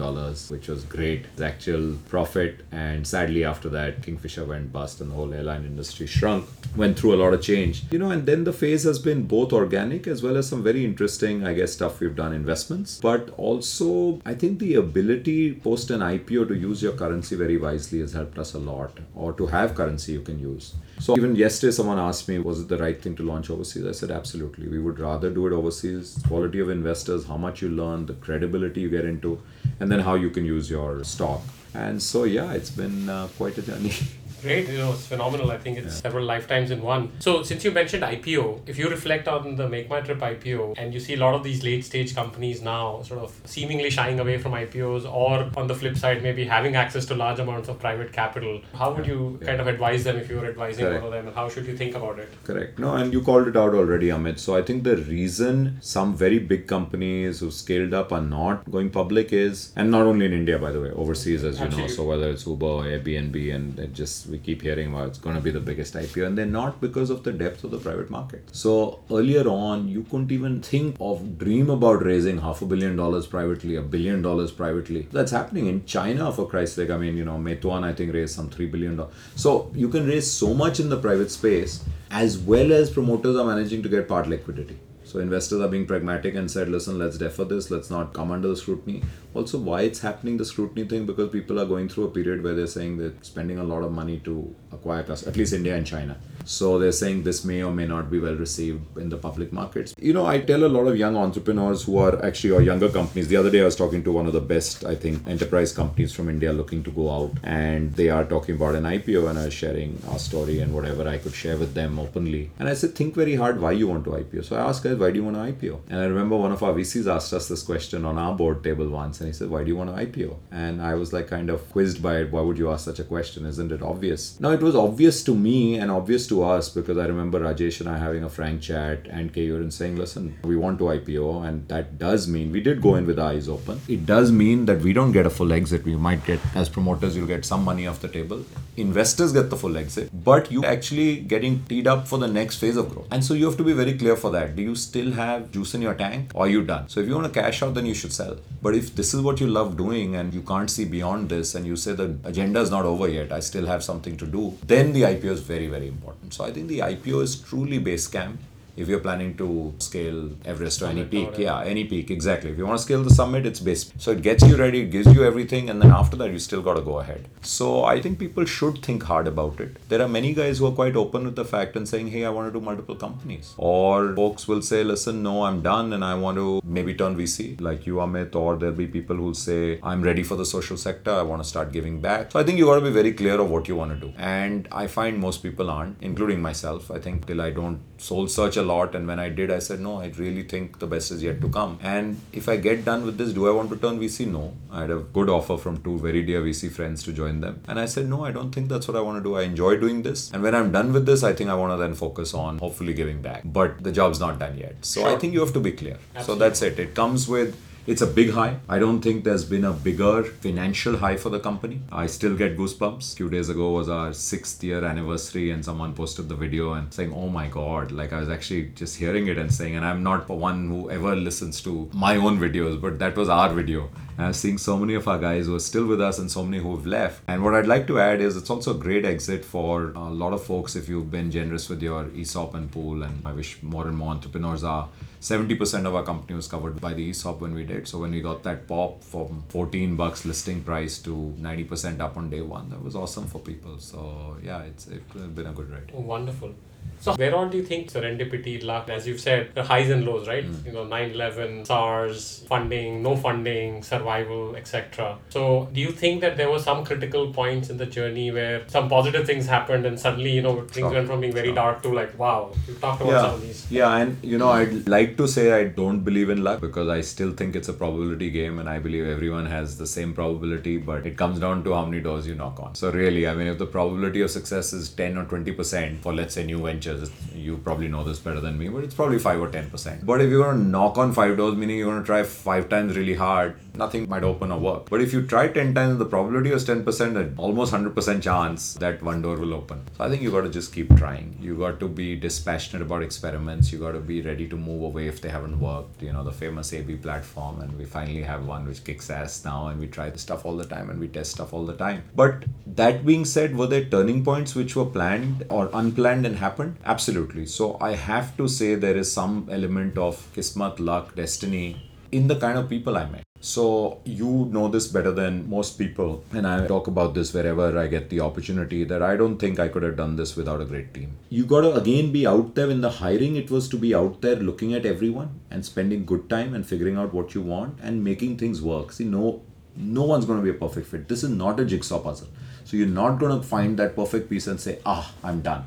which 0.48 0.68
was 0.68 0.84
great. 0.84 1.34
The 1.36 1.46
actual 1.46 1.96
profit. 2.08 2.60
And 2.70 3.06
sadly, 3.06 3.44
after 3.44 3.68
that, 3.70 4.02
Kingfisher 4.02 4.44
went 4.44 4.72
bust 4.72 5.00
and 5.00 5.10
the 5.10 5.14
whole 5.14 5.32
airline 5.32 5.64
industry 5.64 6.06
shrunk, 6.06 6.48
went 6.76 6.98
through 6.98 7.14
a 7.14 7.20
lot 7.22 7.34
of 7.34 7.42
change. 7.42 7.84
You 7.90 7.98
know, 7.98 8.10
and 8.10 8.26
then 8.26 8.44
the 8.44 8.52
phase 8.52 8.84
has 8.84 8.98
been 8.98 9.24
both 9.24 9.52
organic 9.52 10.06
as 10.06 10.22
well 10.22 10.36
as 10.36 10.48
some 10.48 10.62
very 10.62 10.84
interesting, 10.84 11.46
I 11.46 11.54
guess, 11.54 11.72
stuff 11.72 12.00
we've 12.00 12.14
done 12.14 12.32
investments. 12.32 12.98
But 13.00 13.30
also, 13.36 14.20
I 14.24 14.34
think 14.34 14.58
the 14.58 14.74
ability 14.74 15.54
post 15.54 15.90
an 15.90 16.00
IPO 16.00 16.35
to 16.44 16.54
use 16.54 16.82
your 16.82 16.92
currency 16.92 17.36
very 17.36 17.56
wisely 17.56 18.00
has 18.00 18.12
helped 18.12 18.38
us 18.38 18.54
a 18.54 18.58
lot, 18.58 18.98
or 19.14 19.32
to 19.32 19.46
have 19.46 19.74
currency 19.74 20.12
you 20.12 20.20
can 20.20 20.38
use. 20.38 20.74
So 20.98 21.16
even 21.16 21.36
yesterday, 21.36 21.72
someone 21.72 21.98
asked 21.98 22.28
me, 22.28 22.38
was 22.38 22.60
it 22.60 22.68
the 22.68 22.78
right 22.78 23.00
thing 23.00 23.16
to 23.16 23.22
launch 23.22 23.50
overseas? 23.50 23.86
I 23.86 23.92
said, 23.92 24.10
absolutely. 24.10 24.68
We 24.68 24.78
would 24.78 24.98
rather 24.98 25.30
do 25.30 25.46
it 25.46 25.52
overseas. 25.52 26.18
Quality 26.26 26.60
of 26.60 26.70
investors, 26.70 27.26
how 27.26 27.36
much 27.36 27.62
you 27.62 27.68
learn, 27.68 28.06
the 28.06 28.14
credibility 28.14 28.80
you 28.82 28.90
get 28.90 29.04
into, 29.04 29.40
and 29.80 29.90
then 29.90 30.00
how 30.00 30.14
you 30.14 30.30
can 30.30 30.44
use 30.44 30.70
your 30.70 31.02
stock. 31.04 31.42
And 31.74 32.02
so, 32.02 32.24
yeah, 32.24 32.52
it's 32.52 32.70
been 32.70 33.08
uh, 33.08 33.28
quite 33.36 33.58
a 33.58 33.62
journey. 33.62 33.92
Great, 34.42 34.68
you 34.68 34.78
know, 34.78 34.92
it's 34.92 35.06
phenomenal. 35.06 35.50
I 35.50 35.58
think 35.58 35.78
it's 35.78 35.94
yeah. 35.94 36.00
several 36.02 36.24
lifetimes 36.24 36.70
in 36.70 36.82
one. 36.82 37.10
So, 37.20 37.42
since 37.42 37.64
you 37.64 37.70
mentioned 37.70 38.02
IPO, 38.02 38.68
if 38.68 38.78
you 38.78 38.88
reflect 38.88 39.28
on 39.28 39.56
the 39.56 39.68
Make 39.68 39.88
My 39.88 40.00
Trip 40.00 40.18
IPO 40.18 40.74
and 40.78 40.92
you 40.92 41.00
see 41.00 41.14
a 41.14 41.16
lot 41.16 41.34
of 41.34 41.42
these 41.42 41.64
late 41.64 41.84
stage 41.84 42.14
companies 42.14 42.62
now 42.62 43.02
sort 43.02 43.20
of 43.20 43.34
seemingly 43.44 43.90
shying 43.90 44.20
away 44.20 44.38
from 44.38 44.52
IPOs, 44.52 45.10
or 45.10 45.50
on 45.56 45.66
the 45.66 45.74
flip 45.74 45.96
side, 45.96 46.22
maybe 46.22 46.44
having 46.44 46.76
access 46.76 47.06
to 47.06 47.14
large 47.14 47.38
amounts 47.38 47.68
of 47.68 47.78
private 47.78 48.12
capital, 48.12 48.60
how 48.74 48.92
would 48.92 49.06
you 49.06 49.38
yeah. 49.40 49.46
kind 49.48 49.60
of 49.60 49.66
advise 49.66 50.04
them 50.04 50.16
if 50.16 50.28
you 50.30 50.36
were 50.36 50.46
advising 50.46 50.84
Correct. 50.84 51.02
one 51.02 51.12
of 51.12 51.16
them, 51.16 51.26
and 51.28 51.34
how 51.34 51.48
should 51.48 51.66
you 51.66 51.76
think 51.76 51.94
about 51.94 52.18
it? 52.18 52.28
Correct. 52.44 52.78
No, 52.78 52.94
and 52.94 53.12
you 53.12 53.22
called 53.22 53.48
it 53.48 53.56
out 53.56 53.74
already, 53.74 54.08
Amit. 54.08 54.38
So, 54.38 54.56
I 54.56 54.62
think 54.62 54.84
the 54.84 54.96
reason 54.96 55.78
some 55.80 56.14
very 56.14 56.38
big 56.38 56.66
companies 56.66 57.40
who 57.40 57.50
scaled 57.50 57.94
up 57.94 58.12
are 58.12 58.20
not 58.20 58.70
going 58.70 58.90
public 58.90 59.32
is, 59.32 59.72
and 59.76 59.90
not 59.90 60.02
only 60.02 60.26
in 60.26 60.32
India, 60.32 60.58
by 60.58 60.72
the 60.72 60.80
way, 60.80 60.90
overseas, 60.90 61.42
as 61.44 61.54
Absolutely. 61.54 61.82
you 61.82 61.88
know. 61.88 61.94
So, 61.94 62.04
whether 62.04 62.30
it's 62.30 62.46
Uber 62.46 62.66
or 62.66 62.82
Airbnb, 62.84 63.54
and 63.54 63.78
it 63.78 63.92
just 63.92 64.26
we 64.36 64.42
keep 64.46 64.62
hearing 64.62 64.92
about 64.92 65.08
it's 65.08 65.18
going 65.18 65.36
to 65.36 65.42
be 65.42 65.50
the 65.50 65.60
biggest 65.60 65.94
IPO, 65.94 66.26
and 66.26 66.38
they're 66.38 66.46
not 66.46 66.80
because 66.80 67.10
of 67.10 67.22
the 67.22 67.32
depth 67.32 67.64
of 67.64 67.70
the 67.70 67.78
private 67.78 68.10
market. 68.10 68.48
So 68.52 69.00
earlier 69.10 69.48
on, 69.48 69.88
you 69.88 70.02
couldn't 70.04 70.32
even 70.32 70.60
think 70.62 70.96
of 71.00 71.38
dream 71.38 71.70
about 71.70 72.04
raising 72.04 72.38
half 72.38 72.62
a 72.62 72.66
billion 72.66 72.96
dollars 72.96 73.26
privately, 73.26 73.76
a 73.76 73.82
billion 73.82 74.22
dollars 74.22 74.50
privately. 74.50 75.08
That's 75.12 75.32
happening 75.32 75.66
in 75.66 75.84
China 75.86 76.32
for 76.32 76.48
Christ's 76.48 76.76
sake. 76.76 76.90
I 76.90 76.98
mean, 76.98 77.16
you 77.16 77.24
know, 77.24 77.36
Meituan 77.36 77.84
I 77.84 77.92
think 77.92 78.12
raised 78.12 78.34
some 78.34 78.50
three 78.50 78.66
billion 78.66 78.96
dollars. 78.96 79.14
So 79.36 79.70
you 79.74 79.88
can 79.88 80.06
raise 80.06 80.30
so 80.30 80.52
much 80.54 80.80
in 80.80 80.88
the 80.88 80.98
private 80.98 81.30
space, 81.30 81.84
as 82.10 82.38
well 82.38 82.72
as 82.72 82.90
promoters 82.90 83.36
are 83.36 83.44
managing 83.44 83.82
to 83.82 83.88
get 83.88 84.08
part 84.08 84.28
liquidity. 84.28 84.78
So 85.06 85.20
investors 85.20 85.60
are 85.60 85.68
being 85.68 85.86
pragmatic 85.86 86.34
and 86.34 86.50
said, 86.50 86.68
listen, 86.68 86.98
let's 86.98 87.16
defer 87.16 87.44
this, 87.44 87.70
let's 87.70 87.90
not 87.90 88.12
come 88.12 88.32
under 88.32 88.48
the 88.48 88.56
scrutiny. 88.56 89.04
Also, 89.36 89.58
why 89.58 89.82
it's 89.82 90.00
happening, 90.00 90.38
the 90.38 90.44
scrutiny 90.44 90.86
thing, 90.88 91.04
because 91.04 91.28
people 91.30 91.60
are 91.60 91.66
going 91.66 91.88
through 91.90 92.04
a 92.04 92.10
period 92.10 92.42
where 92.42 92.54
they're 92.54 92.66
saying 92.66 92.96
they're 92.96 93.12
spending 93.20 93.58
a 93.58 93.64
lot 93.64 93.82
of 93.82 93.92
money 93.92 94.18
to 94.20 94.54
acquire 94.72 95.02
customers, 95.02 95.28
at 95.28 95.36
least 95.36 95.52
India 95.52 95.76
and 95.76 95.86
China. 95.86 96.16
So 96.46 96.78
they're 96.78 96.92
saying 96.92 97.24
this 97.24 97.44
may 97.44 97.62
or 97.62 97.72
may 97.72 97.86
not 97.86 98.08
be 98.08 98.20
well 98.20 98.36
received 98.36 98.96
in 98.96 99.08
the 99.08 99.16
public 99.16 99.52
markets. 99.52 99.94
You 99.98 100.12
know, 100.12 100.26
I 100.26 100.38
tell 100.40 100.64
a 100.64 100.68
lot 100.68 100.86
of 100.86 100.96
young 100.96 101.16
entrepreneurs 101.16 101.82
who 101.84 101.98
are 101.98 102.24
actually 102.24 102.52
or 102.52 102.62
younger 102.62 102.88
companies. 102.88 103.26
The 103.26 103.36
other 103.36 103.50
day 103.50 103.62
I 103.62 103.64
was 103.64 103.74
talking 103.74 104.04
to 104.04 104.12
one 104.12 104.26
of 104.26 104.32
the 104.32 104.40
best, 104.40 104.84
I 104.84 104.94
think, 104.94 105.26
enterprise 105.26 105.72
companies 105.72 106.12
from 106.12 106.28
India 106.28 106.52
looking 106.52 106.84
to 106.84 106.90
go 106.90 107.10
out, 107.10 107.32
and 107.42 107.92
they 107.94 108.08
are 108.10 108.24
talking 108.24 108.54
about 108.54 108.76
an 108.76 108.84
IPO, 108.84 109.28
and 109.28 109.38
I 109.38 109.46
was 109.46 109.54
sharing 109.54 110.00
our 110.08 110.20
story 110.20 110.60
and 110.60 110.72
whatever 110.72 111.08
I 111.08 111.18
could 111.18 111.34
share 111.34 111.56
with 111.56 111.74
them 111.74 111.98
openly. 111.98 112.50
And 112.58 112.68
I 112.68 112.74
said, 112.74 112.94
think 112.94 113.14
very 113.14 113.34
hard 113.34 113.60
why 113.60 113.72
you 113.72 113.88
want 113.88 114.04
to 114.04 114.10
IPO. 114.10 114.44
So 114.44 114.56
I 114.56 114.60
asked 114.60 114.84
guys, 114.84 114.96
why 114.96 115.10
do 115.10 115.16
you 115.16 115.24
want 115.24 115.36
to 115.36 115.42
IPO? 115.52 115.80
And 115.90 116.00
I 116.00 116.04
remember 116.04 116.36
one 116.36 116.52
of 116.52 116.62
our 116.62 116.72
VCs 116.72 117.12
asked 117.12 117.32
us 117.32 117.48
this 117.48 117.62
question 117.64 118.04
on 118.04 118.18
our 118.18 118.34
board 118.34 118.62
table 118.62 118.88
once, 118.88 119.20
and 119.26 119.34
he 119.34 119.38
said, 119.38 119.50
why 119.50 119.64
do 119.64 119.68
you 119.68 119.76
want 119.76 119.94
to 119.94 120.06
IPO? 120.06 120.36
And 120.52 120.80
I 120.80 120.94
was 120.94 121.12
like 121.12 121.26
kind 121.26 121.50
of 121.50 121.68
quizzed 121.70 122.02
by 122.02 122.18
it. 122.18 122.32
Why 122.32 122.40
would 122.40 122.58
you 122.58 122.70
ask 122.70 122.84
such 122.84 123.00
a 123.00 123.04
question? 123.04 123.44
Isn't 123.44 123.72
it 123.72 123.82
obvious? 123.82 124.38
Now 124.40 124.50
it 124.50 124.60
was 124.60 124.76
obvious 124.76 125.24
to 125.24 125.34
me 125.34 125.78
and 125.78 125.90
obvious 125.90 126.26
to 126.28 126.44
us 126.44 126.68
because 126.68 126.96
I 126.96 127.06
remember 127.06 127.40
Rajesh 127.40 127.80
and 127.80 127.88
I 127.88 127.98
having 127.98 128.24
a 128.24 128.28
frank 128.28 128.62
chat 128.62 129.06
and 129.10 129.30
and 129.36 129.72
saying, 129.72 129.96
listen, 129.96 130.36
we 130.44 130.56
want 130.56 130.78
to 130.78 130.84
IPO, 130.84 131.46
and 131.46 131.68
that 131.68 131.98
does 131.98 132.26
mean 132.26 132.52
we 132.52 132.60
did 132.60 132.80
go 132.80 132.94
in 132.94 133.06
with 133.06 133.18
eyes 133.18 133.48
open. 133.48 133.80
It 133.88 134.06
does 134.06 134.32
mean 134.32 134.64
that 134.66 134.80
we 134.80 134.92
don't 134.92 135.12
get 135.12 135.26
a 135.26 135.30
full 135.30 135.52
exit. 135.52 135.84
We 135.84 135.96
might 135.96 136.24
get, 136.24 136.40
as 136.54 136.68
promoters, 136.68 137.16
you'll 137.16 137.26
get 137.26 137.44
some 137.44 137.64
money 137.64 137.86
off 137.86 138.00
the 138.00 138.08
table. 138.08 138.44
Investors 138.76 139.32
get 139.32 139.50
the 139.50 139.56
full 139.56 139.76
exit, 139.76 140.10
but 140.12 140.50
you 140.50 140.64
actually 140.64 141.20
getting 141.20 141.64
teed 141.64 141.86
up 141.86 142.06
for 142.06 142.18
the 142.18 142.28
next 142.28 142.56
phase 142.56 142.76
of 142.76 142.90
growth. 142.92 143.08
And 143.10 143.24
so 143.24 143.34
you 143.34 143.46
have 143.46 143.56
to 143.56 143.64
be 143.64 143.72
very 143.72 143.96
clear 143.96 144.16
for 144.16 144.30
that. 144.30 144.54
Do 144.56 144.62
you 144.62 144.74
still 144.74 145.12
have 145.12 145.50
juice 145.50 145.74
in 145.74 145.82
your 145.82 145.94
tank 145.94 146.30
or 146.34 146.44
are 146.44 146.48
you 146.48 146.62
done? 146.62 146.88
So 146.88 147.00
if 147.00 147.08
you 147.08 147.14
want 147.14 147.32
to 147.32 147.40
cash 147.40 147.62
out, 147.62 147.74
then 147.74 147.86
you 147.86 147.94
should 147.94 148.12
sell. 148.12 148.36
But 148.62 148.74
if 148.74 148.94
this 148.94 149.14
is 149.14 149.15
what 149.22 149.40
you 149.40 149.46
love 149.46 149.76
doing 149.76 150.16
and 150.16 150.34
you 150.34 150.42
can't 150.42 150.70
see 150.70 150.84
beyond 150.84 151.28
this 151.28 151.54
and 151.54 151.66
you 151.66 151.76
say 151.76 151.92
the 151.92 152.16
agenda 152.24 152.60
is 152.60 152.70
not 152.70 152.84
over 152.84 153.08
yet, 153.08 153.32
I 153.32 153.40
still 153.40 153.66
have 153.66 153.82
something 153.82 154.16
to 154.18 154.26
do, 154.26 154.56
then 154.66 154.92
the 154.92 155.02
IPO 155.02 155.24
is 155.24 155.40
very, 155.40 155.66
very 155.66 155.88
important. 155.88 156.34
So 156.34 156.44
I 156.44 156.52
think 156.52 156.68
the 156.68 156.80
IPO 156.80 156.96
IPO 157.06 157.22
is 157.22 157.36
truly 157.36 157.78
base 157.78 158.06
camp 158.06 158.40
if 158.76 158.88
you're 158.88 159.00
planning 159.00 159.36
to 159.38 159.74
scale 159.78 160.30
Everest 160.44 160.82
or 160.82 160.86
any 160.86 161.04
peak, 161.04 161.38
yeah, 161.38 161.62
any 161.62 161.84
peak, 161.84 162.10
exactly. 162.10 162.50
If 162.50 162.58
you 162.58 162.66
want 162.66 162.78
to 162.78 162.84
scale 162.84 163.02
the 163.02 163.10
summit, 163.10 163.46
it's 163.46 163.60
base. 163.60 163.92
So 163.98 164.10
it 164.12 164.22
gets 164.22 164.44
you 164.46 164.56
ready, 164.56 164.80
it 164.82 164.90
gives 164.90 165.12
you 165.14 165.24
everything, 165.24 165.70
and 165.70 165.80
then 165.80 165.90
after 165.90 166.16
that, 166.18 166.30
you 166.30 166.38
still 166.38 166.62
got 166.62 166.74
to 166.74 166.82
go 166.82 166.98
ahead. 166.98 167.28
So 167.42 167.84
I 167.84 168.00
think 168.00 168.18
people 168.18 168.44
should 168.44 168.82
think 168.82 169.02
hard 169.02 169.26
about 169.26 169.60
it. 169.60 169.76
There 169.88 170.02
are 170.02 170.08
many 170.08 170.34
guys 170.34 170.58
who 170.58 170.66
are 170.66 170.72
quite 170.72 170.96
open 170.96 171.24
with 171.24 171.36
the 171.36 171.44
fact 171.44 171.76
and 171.76 171.88
saying, 171.88 172.08
hey, 172.08 172.24
I 172.24 172.30
want 172.30 172.52
to 172.52 172.58
do 172.58 172.64
multiple 172.64 172.96
companies. 172.96 173.54
Or 173.56 174.14
folks 174.14 174.46
will 174.46 174.62
say, 174.62 174.84
listen, 174.84 175.22
no, 175.22 175.44
I'm 175.44 175.62
done 175.62 175.92
and 175.92 176.04
I 176.04 176.14
want 176.14 176.36
to 176.36 176.60
maybe 176.64 176.94
turn 176.94 177.16
VC 177.16 177.60
like 177.60 177.86
you, 177.86 177.96
Amit, 177.96 178.34
or 178.34 178.56
there'll 178.56 178.74
be 178.74 178.86
people 178.86 179.16
who'll 179.16 179.34
say, 179.34 179.78
I'm 179.82 180.02
ready 180.02 180.22
for 180.22 180.36
the 180.36 180.44
social 180.44 180.76
sector, 180.76 181.10
I 181.10 181.22
want 181.22 181.42
to 181.42 181.48
start 181.48 181.72
giving 181.72 182.00
back. 182.00 182.32
So 182.32 182.40
I 182.40 182.44
think 182.44 182.58
you 182.58 182.66
got 182.66 182.76
to 182.76 182.80
be 182.80 182.90
very 182.90 183.12
clear 183.12 183.40
of 183.40 183.50
what 183.50 183.68
you 183.68 183.76
want 183.76 183.98
to 183.98 184.06
do. 184.06 184.12
And 184.18 184.68
I 184.72 184.86
find 184.86 185.18
most 185.18 185.42
people 185.42 185.70
aren't, 185.70 185.96
including 186.02 186.42
myself. 186.42 186.90
I 186.90 186.98
think 186.98 187.26
till 187.26 187.40
I 187.40 187.50
don't 187.50 187.80
soul 187.98 188.28
search 188.28 188.56
a 188.56 188.62
lot 188.70 188.94
and 188.98 189.06
when 189.10 189.20
i 189.24 189.28
did 189.38 189.50
i 189.56 189.58
said 189.66 189.80
no 189.86 189.96
i 190.00 190.06
really 190.18 190.42
think 190.52 190.78
the 190.84 190.86
best 190.94 191.10
is 191.10 191.22
yet 191.22 191.40
to 191.40 191.48
come. 191.48 191.78
And 191.82 192.20
if 192.40 192.48
i 192.48 192.56
get 192.56 192.84
done 192.84 193.04
with 193.06 193.18
this 193.18 193.32
do 193.38 193.48
i 193.48 193.52
want 193.58 193.70
to 193.70 193.76
turn 193.84 193.98
vc 194.00 194.26
no. 194.36 194.44
I 194.70 194.80
had 194.82 194.90
a 194.90 194.98
good 195.18 195.28
offer 195.36 195.56
from 195.64 195.82
two 195.82 195.98
very 195.98 196.22
dear 196.22 196.42
vc 196.42 196.70
friends 196.78 197.02
to 197.04 197.12
join 197.12 197.40
them. 197.40 197.60
And 197.68 197.80
i 197.84 197.86
said 197.86 198.08
no 198.14 198.24
i 198.24 198.32
don't 198.38 198.52
think 198.58 198.68
that's 198.68 198.88
what 198.88 198.96
i 198.96 199.04
want 199.08 199.22
to 199.22 199.24
do. 199.28 199.36
I 199.36 199.42
enjoy 199.42 199.76
doing 199.76 200.02
this. 200.08 200.30
And 200.32 200.42
when 200.42 200.54
i'm 200.54 200.72
done 200.72 200.92
with 200.92 201.06
this 201.06 201.22
i 201.22 201.32
think 201.32 201.50
i 201.50 201.54
want 201.62 201.72
to 201.72 201.78
then 201.84 201.94
focus 201.94 202.34
on 202.34 202.58
hopefully 202.58 202.94
giving 202.94 203.22
back. 203.22 203.42
But 203.44 203.82
the 203.82 203.92
job's 203.92 204.20
not 204.26 204.38
done 204.38 204.58
yet. 204.58 204.84
So 204.92 205.00
sure. 205.00 205.14
i 205.14 205.16
think 205.16 205.32
you 205.34 205.40
have 205.40 205.54
to 205.60 205.64
be 205.70 205.72
clear. 205.72 205.98
Absolutely. 206.14 206.26
so 206.26 206.38
that's 206.38 206.62
it. 206.62 206.78
It 206.78 206.94
comes 206.94 207.28
with 207.28 207.56
it's 207.86 208.02
a 208.02 208.06
big 208.06 208.30
high. 208.30 208.58
I 208.68 208.78
don't 208.78 209.00
think 209.00 209.22
there's 209.22 209.44
been 209.44 209.64
a 209.64 209.72
bigger 209.72 210.24
financial 210.24 210.96
high 210.96 211.16
for 211.16 211.30
the 211.30 211.38
company. 211.38 211.80
I 211.92 212.06
still 212.06 212.36
get 212.36 212.56
goosebumps. 212.58 213.12
A 213.12 213.16
few 213.16 213.30
days 213.30 213.48
ago 213.48 213.70
was 213.70 213.88
our 213.88 214.12
sixth 214.12 214.62
year 214.64 214.84
anniversary, 214.84 215.50
and 215.50 215.64
someone 215.64 215.94
posted 215.94 216.28
the 216.28 216.34
video 216.34 216.72
and 216.72 216.92
saying, 216.92 217.12
Oh 217.14 217.28
my 217.28 217.46
god, 217.48 217.92
like 217.92 218.12
I 218.12 218.20
was 218.20 218.28
actually 218.28 218.66
just 218.74 218.96
hearing 218.96 219.28
it 219.28 219.38
and 219.38 219.52
saying, 219.52 219.76
and 219.76 219.84
I'm 219.84 220.02
not 220.02 220.28
one 220.28 220.68
who 220.68 220.90
ever 220.90 221.14
listens 221.14 221.60
to 221.62 221.88
my 221.92 222.16
own 222.16 222.38
videos, 222.38 222.80
but 222.80 222.98
that 222.98 223.16
was 223.16 223.28
our 223.28 223.50
video 223.50 223.88
uh, 224.18 224.32
seeing 224.32 224.58
so 224.58 224.76
many 224.76 224.94
of 224.94 225.06
our 225.08 225.18
guys 225.18 225.46
who 225.46 225.54
are 225.54 225.60
still 225.60 225.86
with 225.86 226.00
us 226.00 226.18
and 226.18 226.30
so 226.30 226.44
many 226.44 226.62
who 226.62 226.74
have 226.76 226.86
left. 226.86 227.22
And 227.28 227.42
what 227.44 227.54
I'd 227.54 227.66
like 227.66 227.86
to 227.88 228.00
add 228.00 228.20
is 228.20 228.36
it's 228.36 228.50
also 228.50 228.72
a 228.72 228.78
great 228.78 229.04
exit 229.04 229.44
for 229.44 229.90
a 229.90 230.10
lot 230.10 230.32
of 230.32 230.42
folks 230.42 230.76
if 230.76 230.88
you've 230.88 231.10
been 231.10 231.30
generous 231.30 231.68
with 231.68 231.82
your 231.82 232.08
ESOP 232.16 232.54
and 232.54 232.70
pool. 232.70 233.02
And 233.02 233.26
I 233.26 233.32
wish 233.32 233.62
more 233.62 233.86
and 233.86 233.96
more 233.96 234.10
entrepreneurs 234.10 234.64
are. 234.64 234.88
70% 235.20 235.86
of 235.86 235.94
our 235.94 236.04
company 236.04 236.34
was 236.34 236.46
covered 236.46 236.80
by 236.80 236.94
the 236.94 237.10
ESOP 237.10 237.40
when 237.40 237.54
we 237.54 237.64
did. 237.64 237.88
So 237.88 237.98
when 237.98 238.12
we 238.12 238.20
got 238.20 238.42
that 238.44 238.66
pop 238.68 239.02
from 239.02 239.42
14 239.48 239.96
bucks 239.96 240.24
listing 240.24 240.62
price 240.62 240.98
to 241.00 241.34
90% 241.38 242.00
up 242.00 242.16
on 242.16 242.30
day 242.30 242.42
one, 242.42 242.70
that 242.70 242.82
was 242.82 242.94
awesome 242.94 243.26
for 243.26 243.40
people. 243.40 243.78
So 243.78 244.36
yeah, 244.42 244.62
it's, 244.62 244.86
it's 244.86 245.12
been 245.12 245.46
a 245.46 245.52
good 245.52 245.70
ride. 245.70 245.92
Oh, 245.94 246.00
wonderful. 246.00 246.54
So 247.00 247.14
where 247.14 247.34
all 247.34 247.48
do 247.48 247.58
you 247.58 247.62
think 247.62 247.90
serendipity, 247.90 248.64
luck, 248.64 248.88
as 248.88 249.06
you've 249.06 249.20
said, 249.20 249.50
the 249.54 249.62
highs 249.62 249.90
and 249.90 250.04
lows, 250.04 250.28
right? 250.28 250.44
Mm. 250.44 250.66
You 250.66 250.72
know, 250.72 250.84
9-11, 250.84 251.66
SARS, 251.66 252.44
funding, 252.48 253.02
no 253.02 253.16
funding, 253.16 253.82
survival, 253.82 254.56
etc. 254.56 255.18
So 255.30 255.68
do 255.72 255.80
you 255.80 255.92
think 255.92 256.20
that 256.20 256.36
there 256.36 256.50
were 256.50 256.58
some 256.58 256.84
critical 256.84 257.32
points 257.32 257.70
in 257.70 257.76
the 257.76 257.86
journey 257.86 258.30
where 258.30 258.64
some 258.68 258.88
positive 258.88 259.26
things 259.26 259.46
happened 259.46 259.86
and 259.86 259.98
suddenly, 259.98 260.32
you 260.32 260.42
know, 260.42 260.62
things 260.62 260.92
went 260.92 261.06
from 261.06 261.20
being 261.20 261.32
very 261.32 261.52
dark 261.52 261.82
to 261.82 261.88
like, 261.88 262.18
wow, 262.18 262.52
you 262.68 262.74
talked 262.74 263.00
about 263.00 263.12
yeah, 263.12 263.22
some 263.22 263.34
of 263.34 263.42
these. 263.42 263.70
Yeah, 263.70 263.96
and 263.96 264.16
you 264.22 264.38
know, 264.38 264.50
I'd 264.50 264.88
like 264.88 265.16
to 265.18 265.28
say 265.28 265.52
I 265.52 265.64
don't 265.64 266.00
believe 266.00 266.30
in 266.30 266.42
luck 266.42 266.60
because 266.60 266.88
I 266.88 267.00
still 267.00 267.32
think 267.32 267.56
it's 267.56 267.68
a 267.68 267.72
probability 267.72 268.30
game 268.30 268.58
and 268.58 268.68
I 268.68 268.78
believe 268.78 269.06
everyone 269.06 269.46
has 269.46 269.76
the 269.78 269.86
same 269.86 270.14
probability, 270.14 270.76
but 270.78 271.06
it 271.06 271.16
comes 271.16 271.40
down 271.40 271.64
to 271.64 271.74
how 271.74 271.84
many 271.84 272.00
doors 272.00 272.26
you 272.26 272.34
knock 272.34 272.60
on. 272.60 272.74
So, 272.74 272.90
really, 272.90 273.26
I 273.26 273.34
mean, 273.34 273.48
if 273.48 273.58
the 273.58 273.66
probability 273.66 274.20
of 274.22 274.30
success 274.30 274.72
is 274.72 274.88
10 274.90 275.18
or 275.18 275.24
20% 275.24 276.00
for, 276.00 276.14
let's 276.14 276.34
say, 276.34 276.44
new 276.44 276.62
ventures, 276.62 276.85
you 277.34 277.58
probably 277.58 277.88
know 277.88 278.04
this 278.04 278.18
better 278.18 278.40
than 278.40 278.58
me, 278.58 278.68
but 278.68 278.84
it's 278.84 278.94
probably 278.94 279.18
5 279.18 279.40
or 279.40 279.48
10%. 279.48 280.04
But 280.04 280.20
if 280.20 280.30
you're 280.30 280.42
going 280.42 280.58
to 280.58 280.68
knock 280.68 280.98
on 280.98 281.12
5 281.12 281.36
doors, 281.36 281.56
meaning 281.56 281.78
you're 281.78 281.90
going 281.90 282.02
to 282.02 282.06
try 282.06 282.22
5 282.22 282.68
times 282.68 282.96
really 282.96 283.14
hard, 283.14 283.56
nothing 283.74 284.08
might 284.08 284.24
open 284.24 284.52
or 284.52 284.58
work. 284.58 284.88
But 284.88 285.00
if 285.00 285.12
you 285.12 285.26
try 285.26 285.48
10 285.48 285.74
times, 285.74 285.98
the 285.98 286.06
probability 286.06 286.50
is 286.52 286.66
10%, 286.66 287.16
an 287.16 287.34
almost 287.36 287.72
100% 287.72 288.22
chance 288.22 288.74
that 288.74 289.02
one 289.02 289.22
door 289.22 289.36
will 289.36 289.54
open. 289.54 289.82
So 289.96 290.04
I 290.04 290.08
think 290.08 290.22
you 290.22 290.30
got 290.30 290.42
to 290.42 290.50
just 290.50 290.72
keep 290.72 290.96
trying. 290.96 291.36
You 291.40 291.56
got 291.56 291.78
to 291.80 291.88
be 291.88 292.16
dispassionate 292.16 292.82
about 292.82 293.02
experiments. 293.02 293.72
You 293.72 293.78
got 293.78 293.92
to 293.92 294.00
be 294.00 294.22
ready 294.22 294.48
to 294.48 294.56
move 294.56 294.82
away 294.82 295.08
if 295.08 295.20
they 295.20 295.28
haven't 295.28 295.60
worked. 295.60 296.02
You 296.02 296.12
know, 296.12 296.24
the 296.24 296.32
famous 296.32 296.72
AB 296.72 296.96
platform, 296.96 297.60
and 297.60 297.76
we 297.78 297.84
finally 297.84 298.22
have 298.22 298.46
one 298.46 298.66
which 298.66 298.84
kicks 298.84 299.10
ass 299.10 299.44
now, 299.44 299.68
and 299.68 299.78
we 299.78 299.86
try 299.86 300.10
the 300.10 300.18
stuff 300.18 300.44
all 300.44 300.56
the 300.56 300.64
time 300.64 300.90
and 300.90 300.98
we 300.98 301.08
test 301.08 301.32
stuff 301.32 301.52
all 301.52 301.64
the 301.64 301.76
time. 301.76 302.02
But 302.14 302.44
that 302.66 303.04
being 303.04 303.24
said, 303.24 303.56
were 303.56 303.66
there 303.66 303.84
turning 303.84 304.24
points 304.24 304.54
which 304.54 304.76
were 304.76 304.84
planned 304.84 305.44
or 305.48 305.70
unplanned 305.72 306.26
and 306.26 306.36
happened? 306.36 306.75
Absolutely. 306.84 307.46
So 307.46 307.76
I 307.80 307.94
have 307.94 308.36
to 308.36 308.48
say 308.48 308.74
there 308.74 308.96
is 308.96 309.12
some 309.12 309.48
element 309.50 309.98
of 309.98 310.32
kismat, 310.34 310.78
luck, 310.78 311.14
destiny 311.14 311.90
in 312.12 312.28
the 312.28 312.36
kind 312.36 312.58
of 312.58 312.68
people 312.68 312.96
I 312.96 313.06
met. 313.06 313.22
So 313.40 314.00
you 314.04 314.48
know 314.50 314.68
this 314.68 314.86
better 314.86 315.12
than 315.12 315.48
most 315.48 315.78
people, 315.78 316.24
and 316.32 316.46
I 316.46 316.66
talk 316.66 316.86
about 316.86 317.14
this 317.14 317.32
wherever 317.34 317.78
I 317.78 317.86
get 317.86 318.08
the 318.08 318.20
opportunity 318.20 318.82
that 318.84 319.02
I 319.02 319.16
don't 319.16 319.36
think 319.38 319.58
I 319.58 319.68
could 319.68 319.82
have 319.82 319.96
done 319.96 320.16
this 320.16 320.36
without 320.36 320.60
a 320.60 320.64
great 320.64 320.94
team. 320.94 321.16
You 321.28 321.44
got 321.44 321.60
to 321.60 321.74
again 321.74 322.12
be 322.12 322.26
out 322.26 322.54
there 322.54 322.70
in 322.70 322.80
the 322.80 322.90
hiring. 322.90 323.36
It 323.36 323.50
was 323.50 323.68
to 323.68 323.76
be 323.76 323.94
out 323.94 324.22
there 324.22 324.36
looking 324.36 324.72
at 324.74 324.86
everyone 324.86 325.40
and 325.50 325.64
spending 325.64 326.06
good 326.06 326.30
time 326.30 326.54
and 326.54 326.66
figuring 326.66 326.96
out 326.96 327.12
what 327.12 327.34
you 327.34 327.42
want 327.42 327.78
and 327.82 328.02
making 328.02 328.38
things 328.38 328.62
work. 328.62 328.92
See, 328.92 329.04
no, 329.04 329.42
no 329.76 330.04
one's 330.04 330.24
going 330.24 330.38
to 330.38 330.44
be 330.44 330.50
a 330.50 330.58
perfect 330.58 330.86
fit. 330.88 331.06
This 331.06 331.22
is 331.22 331.30
not 331.30 331.60
a 331.60 331.64
jigsaw 331.64 331.98
puzzle. 331.98 332.28
So 332.64 332.76
you're 332.76 332.88
not 332.88 333.20
going 333.20 333.38
to 333.38 333.46
find 333.46 333.78
that 333.78 333.94
perfect 333.94 334.28
piece 334.28 334.46
and 334.46 334.58
say, 334.58 334.80
ah, 334.84 335.14
I'm 335.22 335.40
done. 335.42 335.66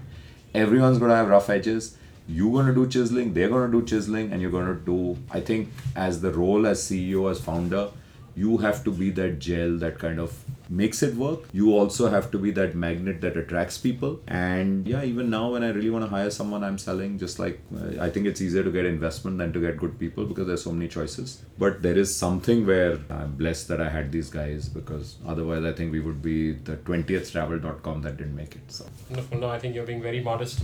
Everyone's 0.53 0.97
going 0.97 1.09
to 1.09 1.15
have 1.15 1.29
rough 1.29 1.49
edges. 1.49 1.97
You're 2.27 2.51
going 2.51 2.67
to 2.67 2.75
do 2.75 2.87
chiseling 2.87 3.33
they're 3.33 3.49
going 3.49 3.71
to 3.71 3.79
do 3.79 3.85
chiseling 3.85 4.31
and 4.31 4.39
you're 4.39 4.51
going 4.51 4.67
to 4.67 4.75
do 4.75 5.17
i 5.31 5.39
think 5.39 5.69
as 5.95 6.21
the 6.21 6.31
role 6.31 6.67
as 6.67 6.79
ceo 6.79 7.31
as 7.31 7.41
founder 7.41 7.89
you 8.35 8.57
have 8.57 8.83
to 8.83 8.91
be 8.91 9.09
that 9.11 9.39
gel 9.39 9.77
that 9.77 9.99
kind 9.99 10.19
of 10.19 10.43
makes 10.69 11.01
it 11.01 11.15
work. 11.15 11.39
You 11.51 11.75
also 11.75 12.09
have 12.09 12.29
to 12.31 12.37
be 12.37 12.51
that 12.51 12.75
magnet 12.75 13.21
that 13.21 13.35
attracts 13.37 13.77
people. 13.77 14.19
And 14.27 14.87
yeah 14.87 15.03
even 15.03 15.29
now 15.29 15.51
when 15.51 15.63
i 15.63 15.69
really 15.69 15.89
want 15.89 16.05
to 16.05 16.09
hire 16.09 16.29
someone 16.29 16.63
i'm 16.63 16.77
selling 16.77 17.17
just 17.17 17.39
like 17.39 17.59
uh, 17.75 18.01
i 18.05 18.09
think 18.09 18.27
it's 18.27 18.41
easier 18.41 18.63
to 18.63 18.71
get 18.71 18.85
investment 18.85 19.37
than 19.37 19.53
to 19.53 19.59
get 19.59 19.77
good 19.77 19.97
people 19.99 20.25
because 20.25 20.47
there's 20.47 20.63
so 20.63 20.71
many 20.71 20.87
choices. 20.87 21.43
But 21.57 21.81
there 21.81 21.97
is 21.97 22.15
something 22.15 22.65
where 22.65 22.99
i'm 23.09 23.35
blessed 23.35 23.67
that 23.69 23.81
i 23.81 23.89
had 23.89 24.11
these 24.11 24.29
guys 24.29 24.69
because 24.69 25.17
otherwise 25.27 25.63
i 25.63 25.73
think 25.73 25.91
we 25.91 25.99
would 25.99 26.21
be 26.21 26.53
the 26.53 26.77
20th 26.77 27.31
travel.com 27.31 28.01
that 28.03 28.17
didn't 28.17 28.35
make 28.35 28.55
it 28.55 28.71
so. 28.71 28.85
Wonderful. 29.09 29.39
No, 29.39 29.49
I 29.49 29.59
think 29.59 29.75
you're 29.75 29.85
being 29.85 30.01
very 30.01 30.21
modest. 30.21 30.61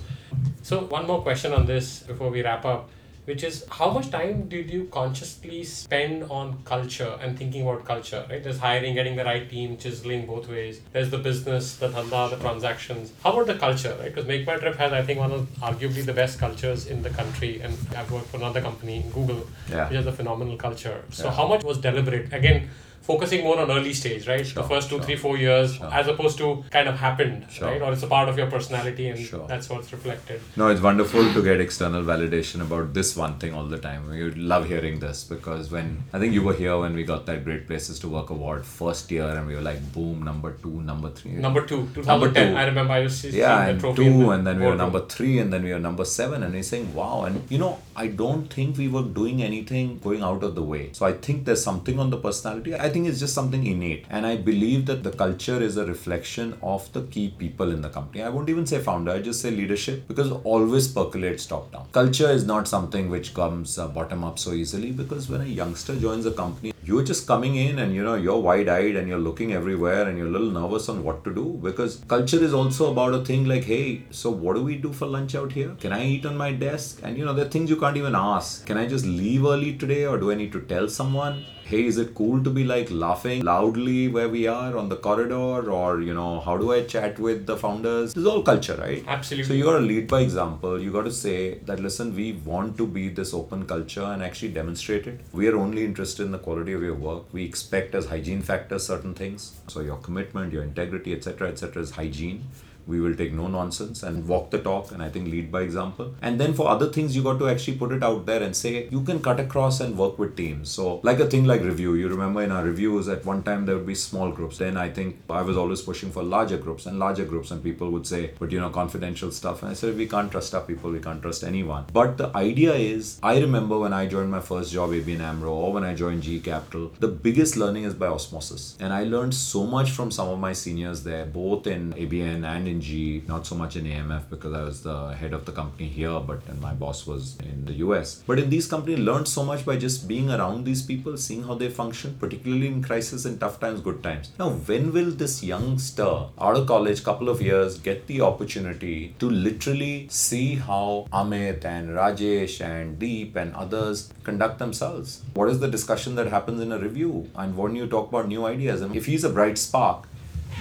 So, 0.61 0.81
one 0.85 1.07
more 1.07 1.21
question 1.21 1.53
on 1.53 1.65
this 1.65 1.99
before 2.03 2.29
we 2.29 2.43
wrap 2.43 2.65
up, 2.65 2.89
which 3.25 3.43
is 3.43 3.65
how 3.69 3.89
much 3.89 4.09
time 4.11 4.47
did 4.47 4.69
you 4.69 4.85
consciously 4.91 5.63
spend 5.63 6.23
on 6.29 6.57
culture 6.63 7.17
and 7.21 7.37
thinking 7.37 7.63
about 7.67 7.83
culture, 7.83 8.25
right? 8.29 8.43
There's 8.43 8.59
hiring, 8.59 8.93
getting 8.93 9.15
the 9.15 9.25
right 9.25 9.49
team, 9.49 9.77
chiseling 9.77 10.25
both 10.25 10.47
ways. 10.47 10.79
There's 10.93 11.09
the 11.09 11.17
business, 11.17 11.75
the 11.77 11.89
dhanda, 11.89 12.29
the 12.29 12.37
transactions. 12.37 13.11
How 13.23 13.33
about 13.33 13.47
the 13.47 13.55
culture, 13.55 13.95
right? 13.99 14.13
Because 14.13 14.27
Make 14.27 14.45
My 14.45 14.57
Trip 14.57 14.75
has, 14.75 14.93
I 14.93 15.01
think, 15.01 15.19
one 15.19 15.31
of 15.31 15.47
arguably 15.59 16.05
the 16.05 16.13
best 16.13 16.39
cultures 16.39 16.85
in 16.87 17.01
the 17.01 17.09
country. 17.09 17.61
And 17.61 17.75
I've 17.97 18.11
worked 18.11 18.27
for 18.27 18.37
another 18.37 18.61
company, 18.61 19.03
Google, 19.13 19.47
Yeah. 19.69 19.87
which 19.89 19.95
has 19.97 20.05
a 20.05 20.11
phenomenal 20.13 20.57
culture. 20.57 21.01
So, 21.11 21.25
Yeah. 21.25 21.31
how 21.31 21.47
much 21.47 21.63
was 21.63 21.79
deliberate? 21.79 22.31
Again, 22.31 22.69
focusing 23.05 23.43
more 23.43 23.59
on 23.59 23.69
early 23.71 23.93
stage, 23.93 24.27
right? 24.27 24.45
Sure, 24.45 24.63
the 24.63 24.69
first 24.69 24.89
two, 24.89 24.95
sure. 24.97 25.05
three, 25.05 25.15
four 25.15 25.37
years, 25.37 25.75
Sure. 25.75 25.93
as 25.93 26.07
opposed 26.07 26.37
to 26.39 26.63
kind 26.71 26.87
of 26.89 26.95
happened, 26.97 27.45
right? 27.61 27.81
Or 27.81 27.91
it's 27.93 28.03
a 28.03 28.07
part 28.07 28.29
of 28.29 28.37
your 28.37 28.47
personality 28.47 29.09
and 29.09 29.47
that's 29.47 29.69
what's 29.69 29.91
reflected. 29.91 30.41
No, 30.55 30.69
it's 30.69 30.81
wonderful 30.81 31.31
to 31.33 31.43
get 31.43 31.59
external 31.61 32.03
validation 32.03 32.61
about 32.61 32.93
this 32.93 33.15
one 33.15 33.37
thing 33.37 33.53
all 33.53 33.65
the 33.65 33.77
time. 33.77 34.09
We 34.09 34.31
love 34.53 34.67
hearing 34.67 34.99
this 34.99 35.23
because 35.23 35.69
when 35.71 36.03
I 36.13 36.19
think 36.19 36.33
you 36.33 36.43
were 36.43 36.53
here 36.53 36.77
when 36.79 36.95
we 36.95 37.03
got 37.03 37.25
that 37.27 37.43
Great 37.43 37.67
Places 37.67 37.99
to 37.99 38.07
Work 38.07 38.29
award 38.31 38.65
first 38.65 39.11
year, 39.11 39.27
and 39.29 39.45
we 39.47 39.55
were 39.55 39.61
like, 39.61 39.81
boom, 39.93 40.23
number 40.23 40.51
two, 40.63 40.81
number 40.81 41.09
three. 41.11 41.31
Number 41.33 41.65
two, 41.65 41.81
Number 42.11 42.27
2010. 42.27 42.51
two. 42.53 42.57
I 42.57 42.65
remember 42.65 42.93
I 42.93 43.01
was 43.01 43.17
seeing 43.19 43.35
yeah, 43.35 43.65
the 43.65 43.71
and 43.71 43.81
two, 43.81 43.93
the 43.93 44.29
and 44.31 44.47
then 44.47 44.59
we 44.59 44.65
were 44.65 44.75
number 44.75 45.01
three, 45.05 45.37
and 45.39 45.53
then 45.53 45.63
we 45.63 45.71
were 45.73 45.79
number 45.79 46.05
seven, 46.05 46.41
and 46.43 46.53
we're 46.53 46.63
saying, 46.63 46.93
wow. 46.95 47.23
And 47.25 47.43
you 47.51 47.57
know, 47.57 47.79
I 47.95 48.07
don't 48.07 48.51
think 48.51 48.77
we 48.77 48.87
were 48.87 49.03
doing 49.03 49.43
anything 49.43 49.99
going 49.99 50.23
out 50.23 50.43
of 50.43 50.55
the 50.55 50.63
way. 50.63 50.89
So 50.93 51.05
I 51.05 51.13
think 51.13 51.45
there's 51.45 51.63
something 51.63 51.99
on 51.99 52.09
the 52.09 52.17
personality. 52.17 52.73
I 52.75 52.89
think 52.95 53.07
it's 53.09 53.19
just 53.19 53.33
something 53.33 53.65
innate, 53.67 54.05
and 54.09 54.25
I 54.25 54.37
believe 54.37 54.85
that 54.85 55.03
the 55.03 55.11
culture 55.11 55.61
is 55.61 55.75
a 55.75 55.85
reflection 55.85 56.57
of 56.63 56.85
the 56.93 57.01
key 57.15 57.27
people 57.37 57.71
in 57.71 57.81
the 57.81 57.89
company. 57.89 58.23
I 58.23 58.29
won't 58.29 58.47
even 58.47 58.65
say 58.65 58.79
founder, 58.79 59.11
I 59.11 59.21
just 59.21 59.41
say 59.41 59.51
leadership 59.51 60.07
because 60.07 60.31
always 60.31 60.87
percolates 60.87 61.45
top 61.45 61.73
down. 61.73 61.89
Culture 61.91 62.29
is 62.29 62.45
not 62.45 62.69
something 62.69 63.09
which 63.09 63.33
comes 63.33 63.77
uh, 63.77 63.89
bottom 63.89 64.23
up 64.23 64.39
so 64.39 64.53
easily 64.53 64.93
because 64.93 65.27
when 65.29 65.41
a 65.41 65.55
youngster 65.61 65.97
joins 65.97 66.25
a 66.25 66.31
company, 66.31 66.71
you're 66.87 67.03
just 67.03 67.25
coming 67.25 67.55
in 67.55 67.79
and 67.79 67.95
you 67.95 68.03
know 68.03 68.13
you're 68.13 68.39
wide 68.39 68.69
eyed 68.69 68.95
and 68.95 69.07
you're 69.07 69.23
looking 69.27 69.53
everywhere 69.53 70.07
and 70.07 70.17
you're 70.17 70.27
a 70.27 70.35
little 70.35 70.51
nervous 70.51 70.87
on 70.87 71.03
what 71.03 71.23
to 71.23 71.33
do 71.33 71.45
because 71.63 71.95
culture 72.07 72.41
is 72.47 72.53
also 72.53 72.91
about 72.91 73.13
a 73.13 73.25
thing 73.25 73.45
like, 73.45 73.63
hey, 73.63 74.03
so 74.11 74.29
what 74.29 74.55
do 74.55 74.63
we 74.63 74.75
do 74.77 74.93
for 74.93 75.07
lunch 75.07 75.33
out 75.33 75.51
here? 75.51 75.75
Can 75.79 75.91
I 75.91 76.05
eat 76.05 76.25
on 76.27 76.37
my 76.37 76.51
desk? 76.51 76.99
And 77.01 77.17
you 77.17 77.25
know, 77.25 77.33
there 77.33 77.47
are 77.47 77.49
things 77.49 77.71
you 77.71 77.77
can't 77.77 77.97
even 77.97 78.13
ask. 78.15 78.67
Can 78.67 78.77
I 78.77 78.85
just 78.87 79.05
leave 79.05 79.45
early 79.45 79.75
today 79.75 80.05
or 80.05 80.19
do 80.19 80.31
I 80.31 80.35
need 80.35 80.51
to 80.51 80.61
tell 80.61 80.87
someone? 80.87 81.45
hey 81.69 81.83
is 81.83 81.97
it 81.97 82.13
cool 82.13 82.43
to 82.43 82.51
be 82.55 82.63
like 82.63 82.89
laughing 82.91 83.43
loudly 83.43 84.07
where 84.07 84.29
we 84.29 84.45
are 84.45 84.77
on 84.77 84.87
the 84.87 84.95
corridor 84.95 85.71
or 85.77 85.99
you 85.99 86.13
know 86.13 86.39
how 86.41 86.55
do 86.55 86.71
i 86.71 86.83
chat 86.83 87.17
with 87.17 87.47
the 87.47 87.57
founders 87.57 88.13
this 88.13 88.21
is 88.21 88.27
all 88.27 88.43
culture 88.43 88.75
right 88.75 89.03
Absolutely. 89.07 89.47
so 89.47 89.53
you 89.55 89.63
got 89.63 89.79
to 89.79 89.85
lead 89.91 90.07
by 90.07 90.19
example 90.21 90.79
you 90.79 90.91
got 90.91 91.05
to 91.05 91.11
say 91.11 91.55
that 91.69 91.79
listen 91.79 92.15
we 92.15 92.33
want 92.51 92.77
to 92.77 92.85
be 92.85 93.09
this 93.09 93.33
open 93.33 93.65
culture 93.65 94.03
and 94.03 94.21
actually 94.21 94.51
demonstrate 94.51 95.07
it 95.07 95.21
we 95.33 95.47
are 95.47 95.57
only 95.57 95.83
interested 95.83 96.23
in 96.23 96.31
the 96.31 96.37
quality 96.37 96.74
of 96.75 96.83
your 96.83 96.93
work. 96.93 97.33
We 97.33 97.43
expect 97.43 97.95
as 97.95 98.07
hygiene 98.07 98.41
factors 98.41 98.85
certain 98.85 99.13
things. 99.13 99.59
So 99.67 99.81
your 99.81 99.97
commitment 99.97 100.53
your 100.53 100.63
integrity 100.63 101.13
etc 101.13 101.49
etc 101.49 101.81
is 101.81 101.91
hygiene 101.91 102.43
we 102.87 102.99
will 102.99 103.15
take 103.15 103.33
no 103.33 103.47
nonsense 103.47 104.03
and 104.03 104.27
walk 104.27 104.51
the 104.51 104.59
talk 104.59 104.91
and 104.91 105.01
i 105.01 105.09
think 105.09 105.27
lead 105.27 105.51
by 105.51 105.61
example. 105.61 106.13
And 106.21 106.39
then 106.39 106.53
for 106.53 106.67
other 106.67 106.87
things 106.91 107.15
you 107.15 107.23
got 107.23 107.39
to 107.39 107.49
actually 107.49 107.77
put 107.77 107.91
it 107.91 108.03
out 108.03 108.25
there 108.25 108.41
and 108.43 108.55
say 108.55 108.87
you 108.89 109.01
can 109.01 109.21
cut 109.21 109.39
across 109.39 109.79
and 109.79 109.97
work 109.97 110.19
with 110.19 110.35
teams. 110.35 110.69
So 110.69 110.99
like 111.03 111.19
a 111.19 111.25
thing 111.25 111.45
like 111.45 111.61
review 111.61 111.95
you 111.95 112.07
remember 112.07 112.43
in 112.43 112.51
our 112.51 112.63
reviews 112.63 113.07
at 113.07 113.25
one 113.25 113.43
time 113.43 113.65
there 113.65 113.75
would 113.75 113.87
be 113.87 113.95
small 113.95 114.31
groups. 114.31 114.57
Then 114.57 114.77
i 114.77 114.89
think 114.89 115.17
i 115.29 115.41
was 115.41 115.57
always 115.57 115.81
pushing 115.81 116.11
for 116.11 116.23
larger 116.23 116.57
groups 116.57 116.85
and 116.85 116.99
larger 116.99 117.25
groups 117.25 117.51
and 117.51 117.63
people 117.63 117.89
would 117.91 118.07
say 118.07 118.31
but 118.39 118.51
you 118.51 118.59
know 118.59 118.69
confidential 118.69 119.31
stuff. 119.31 119.63
And 119.63 119.71
i 119.71 119.73
said 119.73 119.97
we 119.97 120.07
can't 120.07 120.31
trust 120.31 120.55
our 120.55 120.61
people. 120.61 120.91
We 120.91 120.99
can't 120.99 121.21
trust 121.21 121.43
anyone. 121.43 121.85
But 121.93 122.17
the 122.17 122.29
idea 122.35 122.73
is 122.73 123.19
i 123.23 123.39
remember 123.39 123.79
when 123.79 123.93
i 123.93 124.05
joined 124.05 124.31
my 124.31 124.41
first 124.51 124.71
job 124.73 124.91
abn 124.91 125.21
amro 125.21 125.53
or 125.53 125.73
when 125.73 125.83
i 125.83 125.93
joined 125.93 126.23
g 126.23 126.39
capital 126.39 126.91
the 126.99 127.07
biggest 127.07 127.57
learning 127.57 127.83
is 127.83 127.93
by 127.93 128.07
osmosis. 128.07 128.77
And 128.79 128.93
i 128.93 129.03
learned 129.03 129.33
so 129.33 129.65
much 129.65 129.91
from 129.91 130.11
some 130.11 130.29
of 130.29 130.39
my 130.39 130.53
seniors 130.53 131.03
there 131.03 131.25
both 131.25 131.67
in 131.67 131.93
abn 131.93 132.45
and 132.45 132.67
in 132.67 132.74
ING, 132.75 133.25
not 133.27 133.45
so 133.45 133.55
much 133.55 133.75
in 133.75 133.85
AMF 133.85 134.29
because 134.29 134.53
I 134.53 134.63
was 134.63 134.83
the 134.83 135.09
head 135.15 135.33
of 135.33 135.45
the 135.45 135.51
company 135.51 135.87
here, 135.87 136.19
but 136.19 136.41
and 136.47 136.61
my 136.61 136.73
boss 136.73 137.05
was 137.07 137.37
in 137.39 137.65
the 137.65 137.73
US. 137.85 138.23
But 138.27 138.39
in 138.39 138.49
these 138.49 138.67
companies, 138.67 138.99
learned 138.99 139.27
so 139.27 139.43
much 139.43 139.65
by 139.65 139.77
just 139.77 140.07
being 140.07 140.29
around 140.29 140.65
these 140.65 140.81
people, 140.81 141.17
seeing 141.17 141.43
how 141.43 141.55
they 141.55 141.69
function, 141.69 142.15
particularly 142.19 142.67
in 142.67 142.83
crisis 142.83 143.25
and 143.25 143.39
tough 143.39 143.59
times, 143.59 143.81
good 143.81 144.01
times. 144.03 144.31
Now, 144.39 144.49
when 144.49 144.91
will 144.91 145.11
this 145.11 145.43
youngster 145.43 146.27
out 146.39 146.55
of 146.55 146.67
college, 146.67 147.03
couple 147.03 147.29
of 147.29 147.41
years, 147.41 147.77
get 147.77 148.07
the 148.07 148.21
opportunity 148.21 149.15
to 149.19 149.29
literally 149.29 150.07
see 150.09 150.55
how 150.55 151.07
Amit 151.13 151.65
and 151.65 151.89
Rajesh 151.89 152.61
and 152.61 152.97
Deep 152.99 153.35
and 153.35 153.53
others 153.55 154.11
conduct 154.23 154.59
themselves? 154.59 155.21
What 155.33 155.49
is 155.49 155.59
the 155.59 155.67
discussion 155.67 156.15
that 156.15 156.27
happens 156.27 156.61
in 156.61 156.71
a 156.71 156.79
review? 156.79 157.29
And 157.35 157.55
when 157.57 157.75
you 157.75 157.87
talk 157.87 158.09
about 158.09 158.27
new 158.27 158.45
ideas, 158.45 158.81
I 158.81 158.87
mean, 158.87 158.97
if 158.97 159.05
he's 159.05 159.23
a 159.23 159.29
bright 159.29 159.57
spark, 159.57 160.07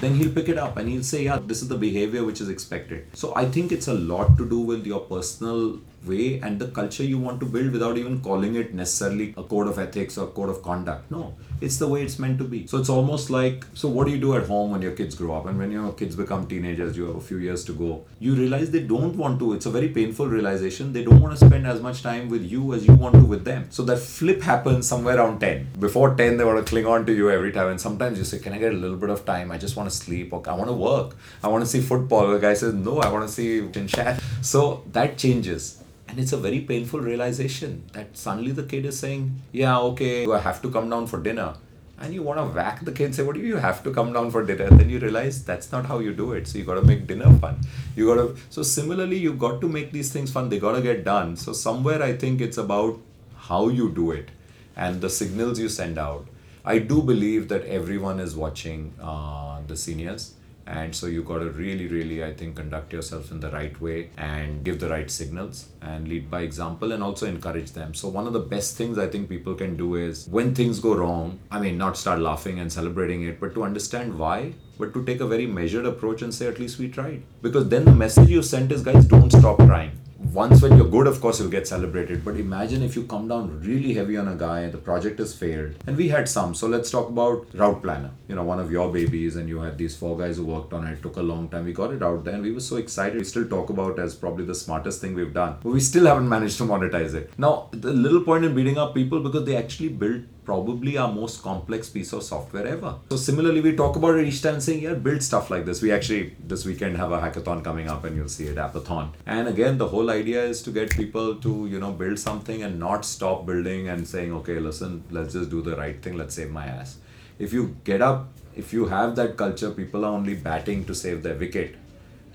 then 0.05 0.15
he'll 0.15 0.33
pick 0.33 0.49
it 0.49 0.59
up 0.59 0.77
and 0.77 0.89
he'll 0.89 1.03
say, 1.03 1.25
Yeah, 1.25 1.39
this 1.43 1.63
is 1.63 1.69
the 1.69 1.77
behavior 1.77 2.25
which 2.25 2.41
is 2.41 2.49
expected. 2.49 3.07
So 3.15 3.35
I 3.35 3.47
think 3.47 3.73
it's 3.73 3.89
a 3.89 3.95
lot 3.95 4.37
to 4.39 4.49
do 4.49 4.61
with 4.61 4.87
your 4.87 5.01
personal 5.01 5.79
way 6.07 6.39
and 6.41 6.59
the 6.59 6.69
culture 6.69 7.03
you 7.03 7.19
want 7.19 7.41
to 7.41 7.47
build 7.47 7.73
without 7.73 7.97
even 7.97 8.21
calling 8.21 8.55
it 8.57 8.75
necessarily 8.75 9.35
a 9.37 9.43
code 9.43 9.69
of 9.69 9.79
ethics 9.79 10.19
or 10.19 10.27
code 10.29 10.51
of 10.51 10.63
conduct. 10.63 11.11
No, 11.11 11.35
it's 11.61 11.79
the 11.79 11.89
way 11.89 12.03
it's 12.03 12.19
meant 12.19 12.39
to 12.39 12.45
be. 12.45 12.67
So 12.67 12.79
it's 12.79 12.89
almost 12.89 13.31
like 13.31 13.65
so 13.75 13.89
what 13.89 14.07
do 14.07 14.13
you 14.13 14.21
do 14.21 14.35
at 14.37 14.47
home 14.47 14.71
when 14.71 14.83
your 14.83 14.93
kids 14.93 15.15
grow 15.15 15.35
up 15.35 15.47
and 15.47 15.59
when 15.59 15.71
your 15.71 15.93
kids 15.93 16.17
become 16.17 16.47
teenagers, 16.47 16.97
you 16.97 17.07
have 17.07 17.17
a 17.17 17.21
few 17.21 17.39
years 17.39 17.65
to 17.67 17.73
go. 17.73 18.05
You 18.19 18.35
realize 18.35 18.71
they 18.71 18.83
don't 18.83 19.17
want 19.17 19.39
to, 19.41 19.55
it's 19.55 19.67
a 19.67 19.71
very 19.71 19.89
painful 19.89 20.29
realization. 20.29 20.93
They 20.93 21.05
don't 21.05 21.21
want 21.21 21.39
to 21.39 21.47
spend 21.47 21.67
as 21.67 21.81
much 21.81 22.03
time 22.03 22.29
with 22.29 22.43
you 22.43 22.75
as 22.75 22.87
you 22.87 22.95
want 22.95 23.15
to 23.15 23.25
with 23.25 23.45
them. 23.45 23.67
So 23.71 23.83
that 23.85 23.99
flip 23.99 24.43
happens 24.43 24.87
somewhere 24.87 25.17
around 25.17 25.41
10. 25.41 25.69
Before 25.79 26.15
10, 26.15 26.37
they 26.37 26.45
want 26.45 26.59
to 26.59 26.69
cling 26.69 26.87
on 26.87 27.07
to 27.07 27.13
you 27.13 27.31
every 27.31 27.53
time. 27.53 27.69
And 27.69 27.81
sometimes 27.81 28.19
you 28.19 28.25
say, 28.25 28.39
Can 28.39 28.53
I 28.53 28.59
get 28.59 28.73
a 28.73 28.77
little 28.77 28.97
bit 28.97 29.11
of 29.11 29.25
time? 29.25 29.51
I 29.51 29.59
just 29.59 29.77
want 29.77 29.89
to 29.89 29.94
sleep 29.95 30.33
or 30.33 30.43
I 30.49 30.55
want 30.55 30.69
to 30.69 30.75
work. 30.75 31.17
I 31.43 31.49
want 31.49 31.65
to 31.65 31.71
see 31.71 31.81
football. 31.81 32.29
The 32.29 32.39
guy 32.39 32.55
says, 32.55 32.75
No, 32.75 33.01
I 33.01 33.11
want 33.11 33.29
to 33.29 33.33
see 33.33 33.87
chat. 33.87 34.23
So 34.43 34.85
that 34.93 35.17
changes 35.19 35.85
and 36.15 36.23
it's 36.23 36.33
a 36.33 36.37
very 36.37 36.61
painful 36.61 37.01
realization 37.01 37.83
that 37.93 38.17
suddenly 38.17 38.53
the 38.53 38.63
kid 38.63 38.85
is 38.85 38.97
saying, 38.97 39.41
Yeah, 39.53 39.79
okay, 39.81 40.31
I 40.31 40.39
have 40.39 40.63
to 40.63 40.71
come 40.71 40.89
down 40.89 41.09
for 41.09 41.21
dinner. 41.21 41.55
And 41.99 42.13
you 42.13 42.23
want 42.23 42.39
to 42.39 42.45
whack 42.55 42.85
the 42.85 42.93
kid 42.93 43.15
say, 43.15 43.25
What 43.25 43.35
do 43.35 43.41
you 43.41 43.57
have 43.57 43.83
to 43.83 43.91
come 43.91 44.13
down 44.13 44.31
for 44.31 44.45
dinner? 44.45 44.65
And 44.65 44.79
then 44.79 44.91
you 44.91 45.01
realize 45.01 45.45
that's 45.45 45.73
not 45.73 45.87
how 45.87 45.99
you 45.99 46.13
do 46.13 46.33
it. 46.33 46.47
So 46.47 46.59
you 46.59 46.65
got 46.65 46.75
to 46.75 46.83
make 46.83 47.09
dinner 47.09 47.33
fun. 47.39 47.61
You 47.97 48.07
got 48.07 48.15
to, 48.23 48.37
so 48.49 48.63
similarly, 48.63 49.17
you 49.19 49.33
got 49.33 49.61
to 49.63 49.69
make 49.69 49.91
these 49.91 50.13
things 50.13 50.31
fun. 50.31 50.51
They 50.51 50.61
got 50.61 50.77
to 50.77 50.83
get 50.83 51.05
done. 51.05 51.37
So 51.37 51.53
somewhere 51.53 52.01
I 52.01 52.17
think 52.17 52.41
it's 52.41 52.59
about 52.59 53.01
how 53.37 53.69
you 53.69 53.91
do 53.91 54.13
it 54.13 54.29
and 54.77 55.01
the 55.01 55.11
signals 55.11 55.59
you 55.59 55.69
send 55.69 55.99
out. 55.99 56.29
I 56.67 56.79
do 56.79 57.03
believe 57.03 57.49
that 57.49 57.67
everyone 57.67 58.21
is 58.21 58.35
watching 58.35 58.95
uh, 59.01 59.61
the 59.67 59.77
seniors. 59.77 60.35
And 60.67 60.97
so 60.97 61.07
you 61.07 61.23
got 61.23 61.41
to 61.41 61.51
really 61.51 61.89
really 61.89 62.25
i 62.25 62.33
think 62.33 62.57
conduct 62.57 62.91
yourself 62.95 63.31
in 63.31 63.39
the 63.39 63.51
right 63.51 63.79
way 63.83 64.09
and 64.17 64.65
give 64.65 64.81
the 64.81 64.89
right 64.89 65.11
signals 65.11 65.69
and 65.83 66.09
lead 66.09 66.31
by 66.31 66.41
example 66.41 66.93
and 66.93 67.03
also 67.03 67.27
encourage 67.27 67.73
them. 67.73 67.93
So 67.93 68.09
one 68.09 68.27
of 68.27 68.33
the 68.33 68.41
best 68.41 68.79
things 68.79 68.97
i 68.97 69.07
think 69.07 69.29
people 69.29 69.55
can 69.55 69.77
do 69.77 69.97
is 69.97 70.27
when 70.29 70.55
things 70.55 70.81
go 70.81 70.95
wrong 70.95 71.39
i 71.51 71.61
mean 71.61 71.77
not 71.77 71.99
start 71.99 72.21
laughing 72.21 72.61
and 72.61 72.73
celebrating 72.73 73.25
it 73.25 73.39
but 73.41 73.53
to 73.57 73.63
understand 73.63 74.19
why 74.19 74.55
but 74.79 74.95
to 74.95 75.05
take 75.05 75.21
a 75.21 75.27
very 75.27 75.47
measured 75.47 75.85
approach 75.85 76.23
and 76.23 76.35
say 76.35 76.47
at 76.47 76.59
least 76.59 76.79
we 76.79 76.89
tried. 76.89 77.23
Because 77.43 77.69
then 77.69 77.85
the 77.85 77.93
message 77.93 78.31
you 78.31 78.43
sent 78.43 78.73
is 78.73 78.83
guys 78.83 79.05
don't 79.05 79.31
stop 79.31 79.59
trying 79.59 79.93
once 80.33 80.63
when 80.63 80.77
you're 80.77 80.89
good, 80.89 81.07
of 81.07 81.21
course, 81.21 81.41
you'll 81.41 81.51
get 81.51 81.69
celebrated. 81.69 82.25
But 82.25 82.37
imagine 82.37 82.83
if 82.83 82.97
you 82.97 83.05
come 83.05 83.29
down 83.29 83.61
really 83.61 83.95
heavy 83.95 84.17
on 84.17 84.29
a 84.29 84.35
guy 84.35 84.61
and 84.61 84.73
the 84.73 84.79
project 84.79 85.19
has 85.19 85.35
failed. 85.35 85.75
And 85.87 85.97
we 85.97 86.09
had 86.09 86.29
some. 86.29 86.55
So 86.55 86.67
let's 86.67 86.91
talk 86.91 87.09
about 87.09 87.47
Route 87.55 87.83
Planner. 87.83 88.11
You 88.29 88.37
know, 88.37 88.45
one 88.45 88.61
of 88.61 88.71
your 88.73 88.93
babies, 88.93 89.37
and 89.37 89.49
you 89.49 89.61
had 89.61 89.79
these 89.79 89.97
four 89.97 90.17
guys 90.17 90.37
who 90.37 90.45
worked 90.45 90.73
on 90.73 90.87
it. 90.87 90.93
it 90.95 91.03
took 91.03 91.17
a 91.17 91.23
long 91.23 91.49
time. 91.49 91.65
We 91.65 91.73
got 91.73 91.93
it 91.93 92.03
out 92.03 92.25
there 92.25 92.35
and 92.35 92.43
we 92.43 92.53
were 92.53 92.61
so 92.61 92.77
excited. 92.77 93.19
We 93.19 93.25
still 93.25 93.49
talk 93.49 93.71
about 93.71 93.99
as 93.99 94.15
probably 94.15 94.45
the 94.45 94.55
smartest 94.55 95.01
thing 95.01 95.15
we've 95.15 95.35
done. 95.35 95.57
But 95.63 95.71
we 95.71 95.81
still 95.81 96.07
haven't 96.07 96.29
managed 96.29 96.59
to 96.59 96.65
monetize 96.65 97.15
it. 97.15 97.33
Now, 97.39 97.69
the 97.73 97.93
little 97.93 98.23
point 98.23 98.45
in 98.45 98.55
beating 98.55 98.79
up 98.79 98.95
people 98.95 99.21
because 99.21 99.45
they 99.45 99.57
actually 99.57 99.89
built 99.89 100.23
probably 100.45 100.97
our 100.97 101.11
most 101.13 101.43
complex 101.43 101.89
piece 101.89 102.13
of 102.13 102.23
software 102.23 102.67
ever. 102.67 102.97
So 103.11 103.17
similarly, 103.17 103.61
we 103.61 103.75
talk 103.75 103.97
about 103.97 104.19
it 104.19 104.27
each 104.27 104.43
time 104.43 104.61
saying, 104.61 104.83
yeah, 104.83 104.95
build 104.95 105.23
stuff 105.23 105.51
like 105.51 105.65
this. 105.65 105.83
We 105.83 105.93
actually 105.93 106.37
this 106.47 106.65
weekend 106.65 106.97
have 106.97 107.13
a 107.13 107.19
hackathon 107.19 107.65
coming 107.65 107.89
up 107.89 108.05
and 108.05 108.17
you'll 108.17 108.29
see 108.29 108.47
it, 108.47 108.57
Appathon. 108.57 109.11
And 109.27 109.49
again, 109.49 109.79
the 109.79 109.89
whole 109.89 110.11
idea 110.11 110.45
is 110.45 110.63
to 110.63 110.71
get 110.71 110.91
people 110.91 111.37
to, 111.37 111.67
you 111.67 111.79
know, 111.79 111.93
build 111.93 112.19
something 112.19 112.63
and 112.63 112.79
not 112.79 113.05
stop 113.05 113.47
building 113.47 113.89
and 113.89 114.07
saying, 114.07 114.33
okay, 114.33 114.59
listen, 114.59 115.05
let's 115.11 115.33
just 115.33 115.51
do 115.51 115.63
the 115.63 115.77
right 115.77 116.01
thing, 116.03 116.17
let's 116.17 116.35
save 116.35 116.51
my 116.51 116.67
ass. 116.67 116.99
If 117.39 117.53
you 117.53 117.77
get 117.85 118.03
up, 118.03 118.29
if 118.55 118.73
you 118.73 118.87
have 118.87 119.17
that 119.17 119.37
culture, 119.37 119.71
people 119.71 120.05
are 120.05 120.13
only 120.13 120.35
batting 120.35 120.85
to 120.85 120.95
save 120.95 121.23
their 121.23 121.35
wicket 121.37 121.77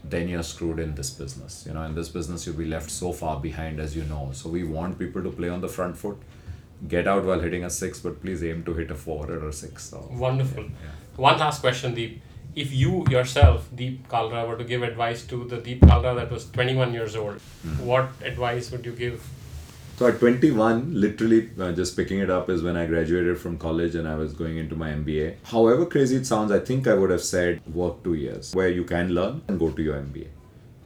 then 0.03 0.29
you're 0.29 0.43
screwed 0.43 0.79
in 0.79 0.95
this 0.95 1.09
business. 1.09 1.65
You 1.67 1.73
know, 1.73 1.83
in 1.83 1.95
this 1.95 2.09
business, 2.09 2.45
you'll 2.45 2.55
be 2.55 2.65
left 2.65 2.89
so 2.89 3.11
far 3.11 3.39
behind 3.39 3.79
as 3.79 3.95
you 3.95 4.03
know. 4.03 4.29
So 4.33 4.49
we 4.49 4.63
want 4.63 4.97
people 4.97 5.21
to 5.21 5.29
play 5.29 5.49
on 5.49 5.61
the 5.61 5.67
front 5.67 5.97
foot 5.97 6.17
get 6.87 7.07
out 7.07 7.25
while 7.25 7.39
hitting 7.39 7.63
a 7.63 7.69
six, 7.69 7.99
but 7.99 8.21
please 8.21 8.43
aim 8.43 8.63
to 8.63 8.73
hit 8.73 8.91
a 8.91 8.95
four 8.95 9.29
or 9.29 9.49
a 9.49 9.53
six. 9.53 9.89
So, 9.89 10.07
Wonderful. 10.11 10.63
Yeah, 10.63 10.69
yeah. 10.69 11.21
One 11.21 11.39
last 11.39 11.61
question, 11.61 11.93
Deep. 11.93 12.21
If 12.55 12.73
you 12.73 13.05
yourself, 13.09 13.69
Deep 13.75 14.07
Kalra, 14.07 14.47
were 14.47 14.57
to 14.57 14.63
give 14.63 14.83
advice 14.83 15.25
to 15.27 15.45
the 15.45 15.57
Deep 15.57 15.81
Kalra 15.81 16.15
that 16.15 16.31
was 16.31 16.49
21 16.51 16.93
years 16.93 17.15
old, 17.15 17.35
mm-hmm. 17.35 17.85
what 17.85 18.09
advice 18.23 18.71
would 18.71 18.85
you 18.85 18.93
give? 18.93 19.23
So 19.97 20.07
at 20.07 20.19
21, 20.19 20.99
literally 20.99 21.49
uh, 21.59 21.73
just 21.73 21.95
picking 21.97 22.19
it 22.19 22.29
up 22.29 22.49
is 22.49 22.63
when 22.63 22.77
I 22.77 22.85
graduated 22.85 23.37
from 23.37 23.57
college 23.57 23.95
and 23.95 24.07
I 24.07 24.15
was 24.15 24.33
going 24.33 24.57
into 24.57 24.75
my 24.75 24.91
MBA. 24.91 25.35
However 25.43 25.85
crazy 25.85 26.15
it 26.15 26.25
sounds, 26.25 26.51
I 26.51 26.59
think 26.59 26.87
I 26.87 26.93
would 26.93 27.09
have 27.09 27.21
said 27.21 27.61
work 27.73 28.01
two 28.03 28.13
years 28.13 28.55
where 28.55 28.69
you 28.69 28.85
can 28.85 29.09
learn 29.09 29.41
and 29.49 29.59
go 29.59 29.69
to 29.69 29.81
your 29.81 29.95
MBA 29.95 30.27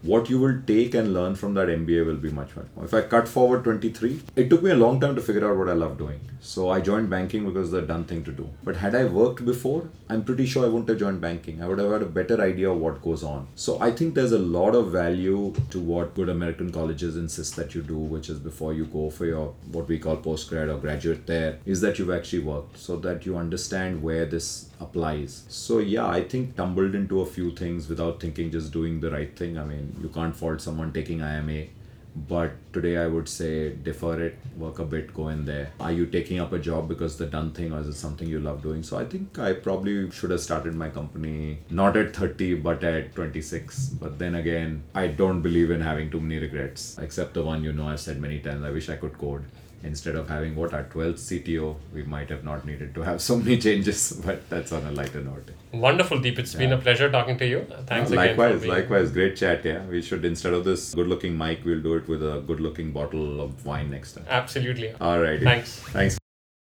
what 0.03 0.29
you 0.29 0.37
will 0.37 0.61
take 0.67 0.93
and 0.93 1.13
learn 1.13 1.33
from 1.33 1.53
that 1.53 1.69
MBA 1.69 2.05
will 2.05 2.17
be 2.17 2.29
much, 2.29 2.55
much 2.55 2.65
more. 2.75 2.85
If 2.85 2.93
I 2.93 3.01
cut 3.01 3.27
forward 3.27 3.63
23, 3.63 4.21
it 4.35 4.49
took 4.49 4.61
me 4.61 4.71
a 4.71 4.75
long 4.75 4.99
time 4.99 5.15
to 5.15 5.21
figure 5.21 5.49
out 5.49 5.57
what 5.57 5.69
I 5.69 5.73
love 5.73 5.97
doing. 5.97 6.19
So 6.41 6.69
I 6.69 6.81
joined 6.81 7.09
banking 7.09 7.45
because 7.45 7.71
the 7.71 7.81
done 7.81 8.03
thing 8.03 8.21
to 8.25 8.31
do. 8.33 8.49
But 8.65 8.75
had 8.75 8.95
I 8.95 9.05
worked 9.05 9.45
before, 9.45 9.89
I'm 10.09 10.25
pretty 10.25 10.45
sure 10.45 10.65
I 10.65 10.67
wouldn't 10.67 10.89
have 10.89 10.99
joined 10.99 11.21
banking. 11.21 11.63
I 11.63 11.67
would 11.67 11.79
have 11.79 11.89
had 11.89 12.01
a 12.01 12.05
better 12.05 12.41
idea 12.41 12.69
of 12.69 12.79
what 12.79 13.01
goes 13.01 13.23
on. 13.23 13.47
So 13.55 13.79
I 13.79 13.91
think 13.91 14.13
there's 14.13 14.33
a 14.33 14.39
lot 14.39 14.75
of 14.75 14.91
value 14.91 15.53
to 15.69 15.79
what 15.79 16.13
good 16.15 16.27
American 16.27 16.69
colleges 16.69 17.15
insist 17.15 17.55
that 17.55 17.73
you 17.73 17.81
do, 17.81 17.97
which 17.97 18.29
is 18.29 18.39
before 18.39 18.73
you 18.73 18.85
go 18.85 19.09
for 19.09 19.25
your 19.25 19.53
what 19.71 19.87
we 19.87 19.99
call 19.99 20.17
postgrad 20.17 20.69
or 20.69 20.77
graduate 20.79 21.25
there, 21.27 21.59
is 21.65 21.79
that 21.79 21.97
you've 21.97 22.11
actually 22.11 22.43
worked 22.43 22.77
so 22.77 22.97
that 22.97 23.25
you 23.25 23.37
understand 23.37 24.03
where 24.03 24.25
this 24.25 24.69
applies. 24.81 25.45
So 25.47 25.79
yeah, 25.79 26.07
I 26.07 26.23
think 26.23 26.57
tumbled 26.57 26.93
into 26.93 27.21
a 27.21 27.25
few 27.25 27.51
things 27.51 27.87
without 27.87 28.19
thinking, 28.19 28.51
just 28.51 28.73
doing 28.73 28.99
the 28.99 29.11
right 29.11 29.33
thing. 29.33 29.57
I 29.57 29.63
mean, 29.63 29.92
you 30.01 30.09
can't 30.09 30.35
fault 30.35 30.61
someone 30.61 30.91
taking 30.91 31.19
IIMA. 31.19 31.69
But 32.15 32.51
today 32.71 32.97
I 32.97 33.07
would 33.07 33.27
say 33.27 33.73
defer 33.73 34.21
it, 34.21 34.37
work 34.55 34.77
a 34.77 34.85
bit, 34.85 35.13
go 35.15 35.29
in 35.29 35.45
there. 35.45 35.71
Are 35.79 35.91
you 35.91 36.05
taking 36.05 36.39
up 36.39 36.53
a 36.53 36.59
job 36.59 36.87
because 36.87 37.17
the 37.17 37.25
done 37.25 37.51
thing 37.51 37.73
or 37.73 37.79
is 37.79 37.87
it 37.87 37.95
something 37.95 38.27
you 38.29 38.39
love 38.39 38.61
doing? 38.61 38.83
So 38.83 38.99
I 38.99 39.05
think 39.05 39.39
I 39.39 39.53
probably 39.53 40.11
should 40.11 40.29
have 40.29 40.39
started 40.39 40.75
my 40.75 40.89
company 40.89 41.59
not 41.71 41.97
at 41.97 42.15
30 42.15 42.55
but 42.55 42.83
at 42.83 43.15
26. 43.15 43.87
But 43.99 44.19
then 44.19 44.35
again, 44.35 44.83
I 44.93 45.07
don't 45.07 45.41
believe 45.41 45.71
in 45.71 45.81
having 45.81 46.11
too 46.11 46.21
many 46.21 46.37
regrets, 46.37 46.99
except 46.99 47.33
the 47.33 47.43
one 47.43 47.63
you 47.63 47.73
know 47.73 47.87
I've 47.87 47.99
said 47.99 48.21
many 48.21 48.39
times. 48.39 48.63
I 48.63 48.69
wish 48.69 48.89
I 48.89 48.95
could 48.95 49.17
code 49.17 49.45
instead 49.83 50.15
of 50.15 50.29
having 50.29 50.55
what 50.55 50.73
our 50.73 50.83
12th 50.85 51.19
CTO, 51.27 51.75
we 51.93 52.03
might 52.03 52.29
have 52.29 52.43
not 52.43 52.65
needed 52.65 52.95
to 52.95 53.01
have 53.01 53.21
so 53.21 53.37
many 53.37 53.57
changes, 53.57 54.11
but 54.25 54.49
that's 54.49 54.71
on 54.71 54.85
a 54.85 54.91
lighter 54.91 55.21
note. 55.21 55.51
Wonderful, 55.73 56.19
Deep. 56.19 56.39
It's 56.39 56.53
yeah. 56.53 56.59
been 56.59 56.73
a 56.73 56.77
pleasure 56.77 57.11
talking 57.11 57.37
to 57.37 57.45
you. 57.45 57.65
Thanks 57.85 58.09
no, 58.09 58.17
Likewise, 58.17 58.65
likewise. 58.65 59.11
Great 59.11 59.35
chat. 59.35 59.65
Yeah, 59.65 59.85
we 59.85 60.01
should 60.01 60.25
instead 60.25 60.53
of 60.53 60.63
this 60.63 60.93
good-looking 60.93 61.37
mic, 61.37 61.65
we'll 61.65 61.81
do 61.81 61.95
it 61.95 62.07
with 62.07 62.23
a 62.23 62.41
good-looking 62.41 62.91
bottle 62.91 63.41
of 63.41 63.65
wine 63.65 63.89
next 63.91 64.13
time. 64.13 64.25
Absolutely. 64.29 64.93
All 65.01 65.19
right. 65.19 65.41
Thanks. 65.41 65.79
Thanks. 65.79 66.22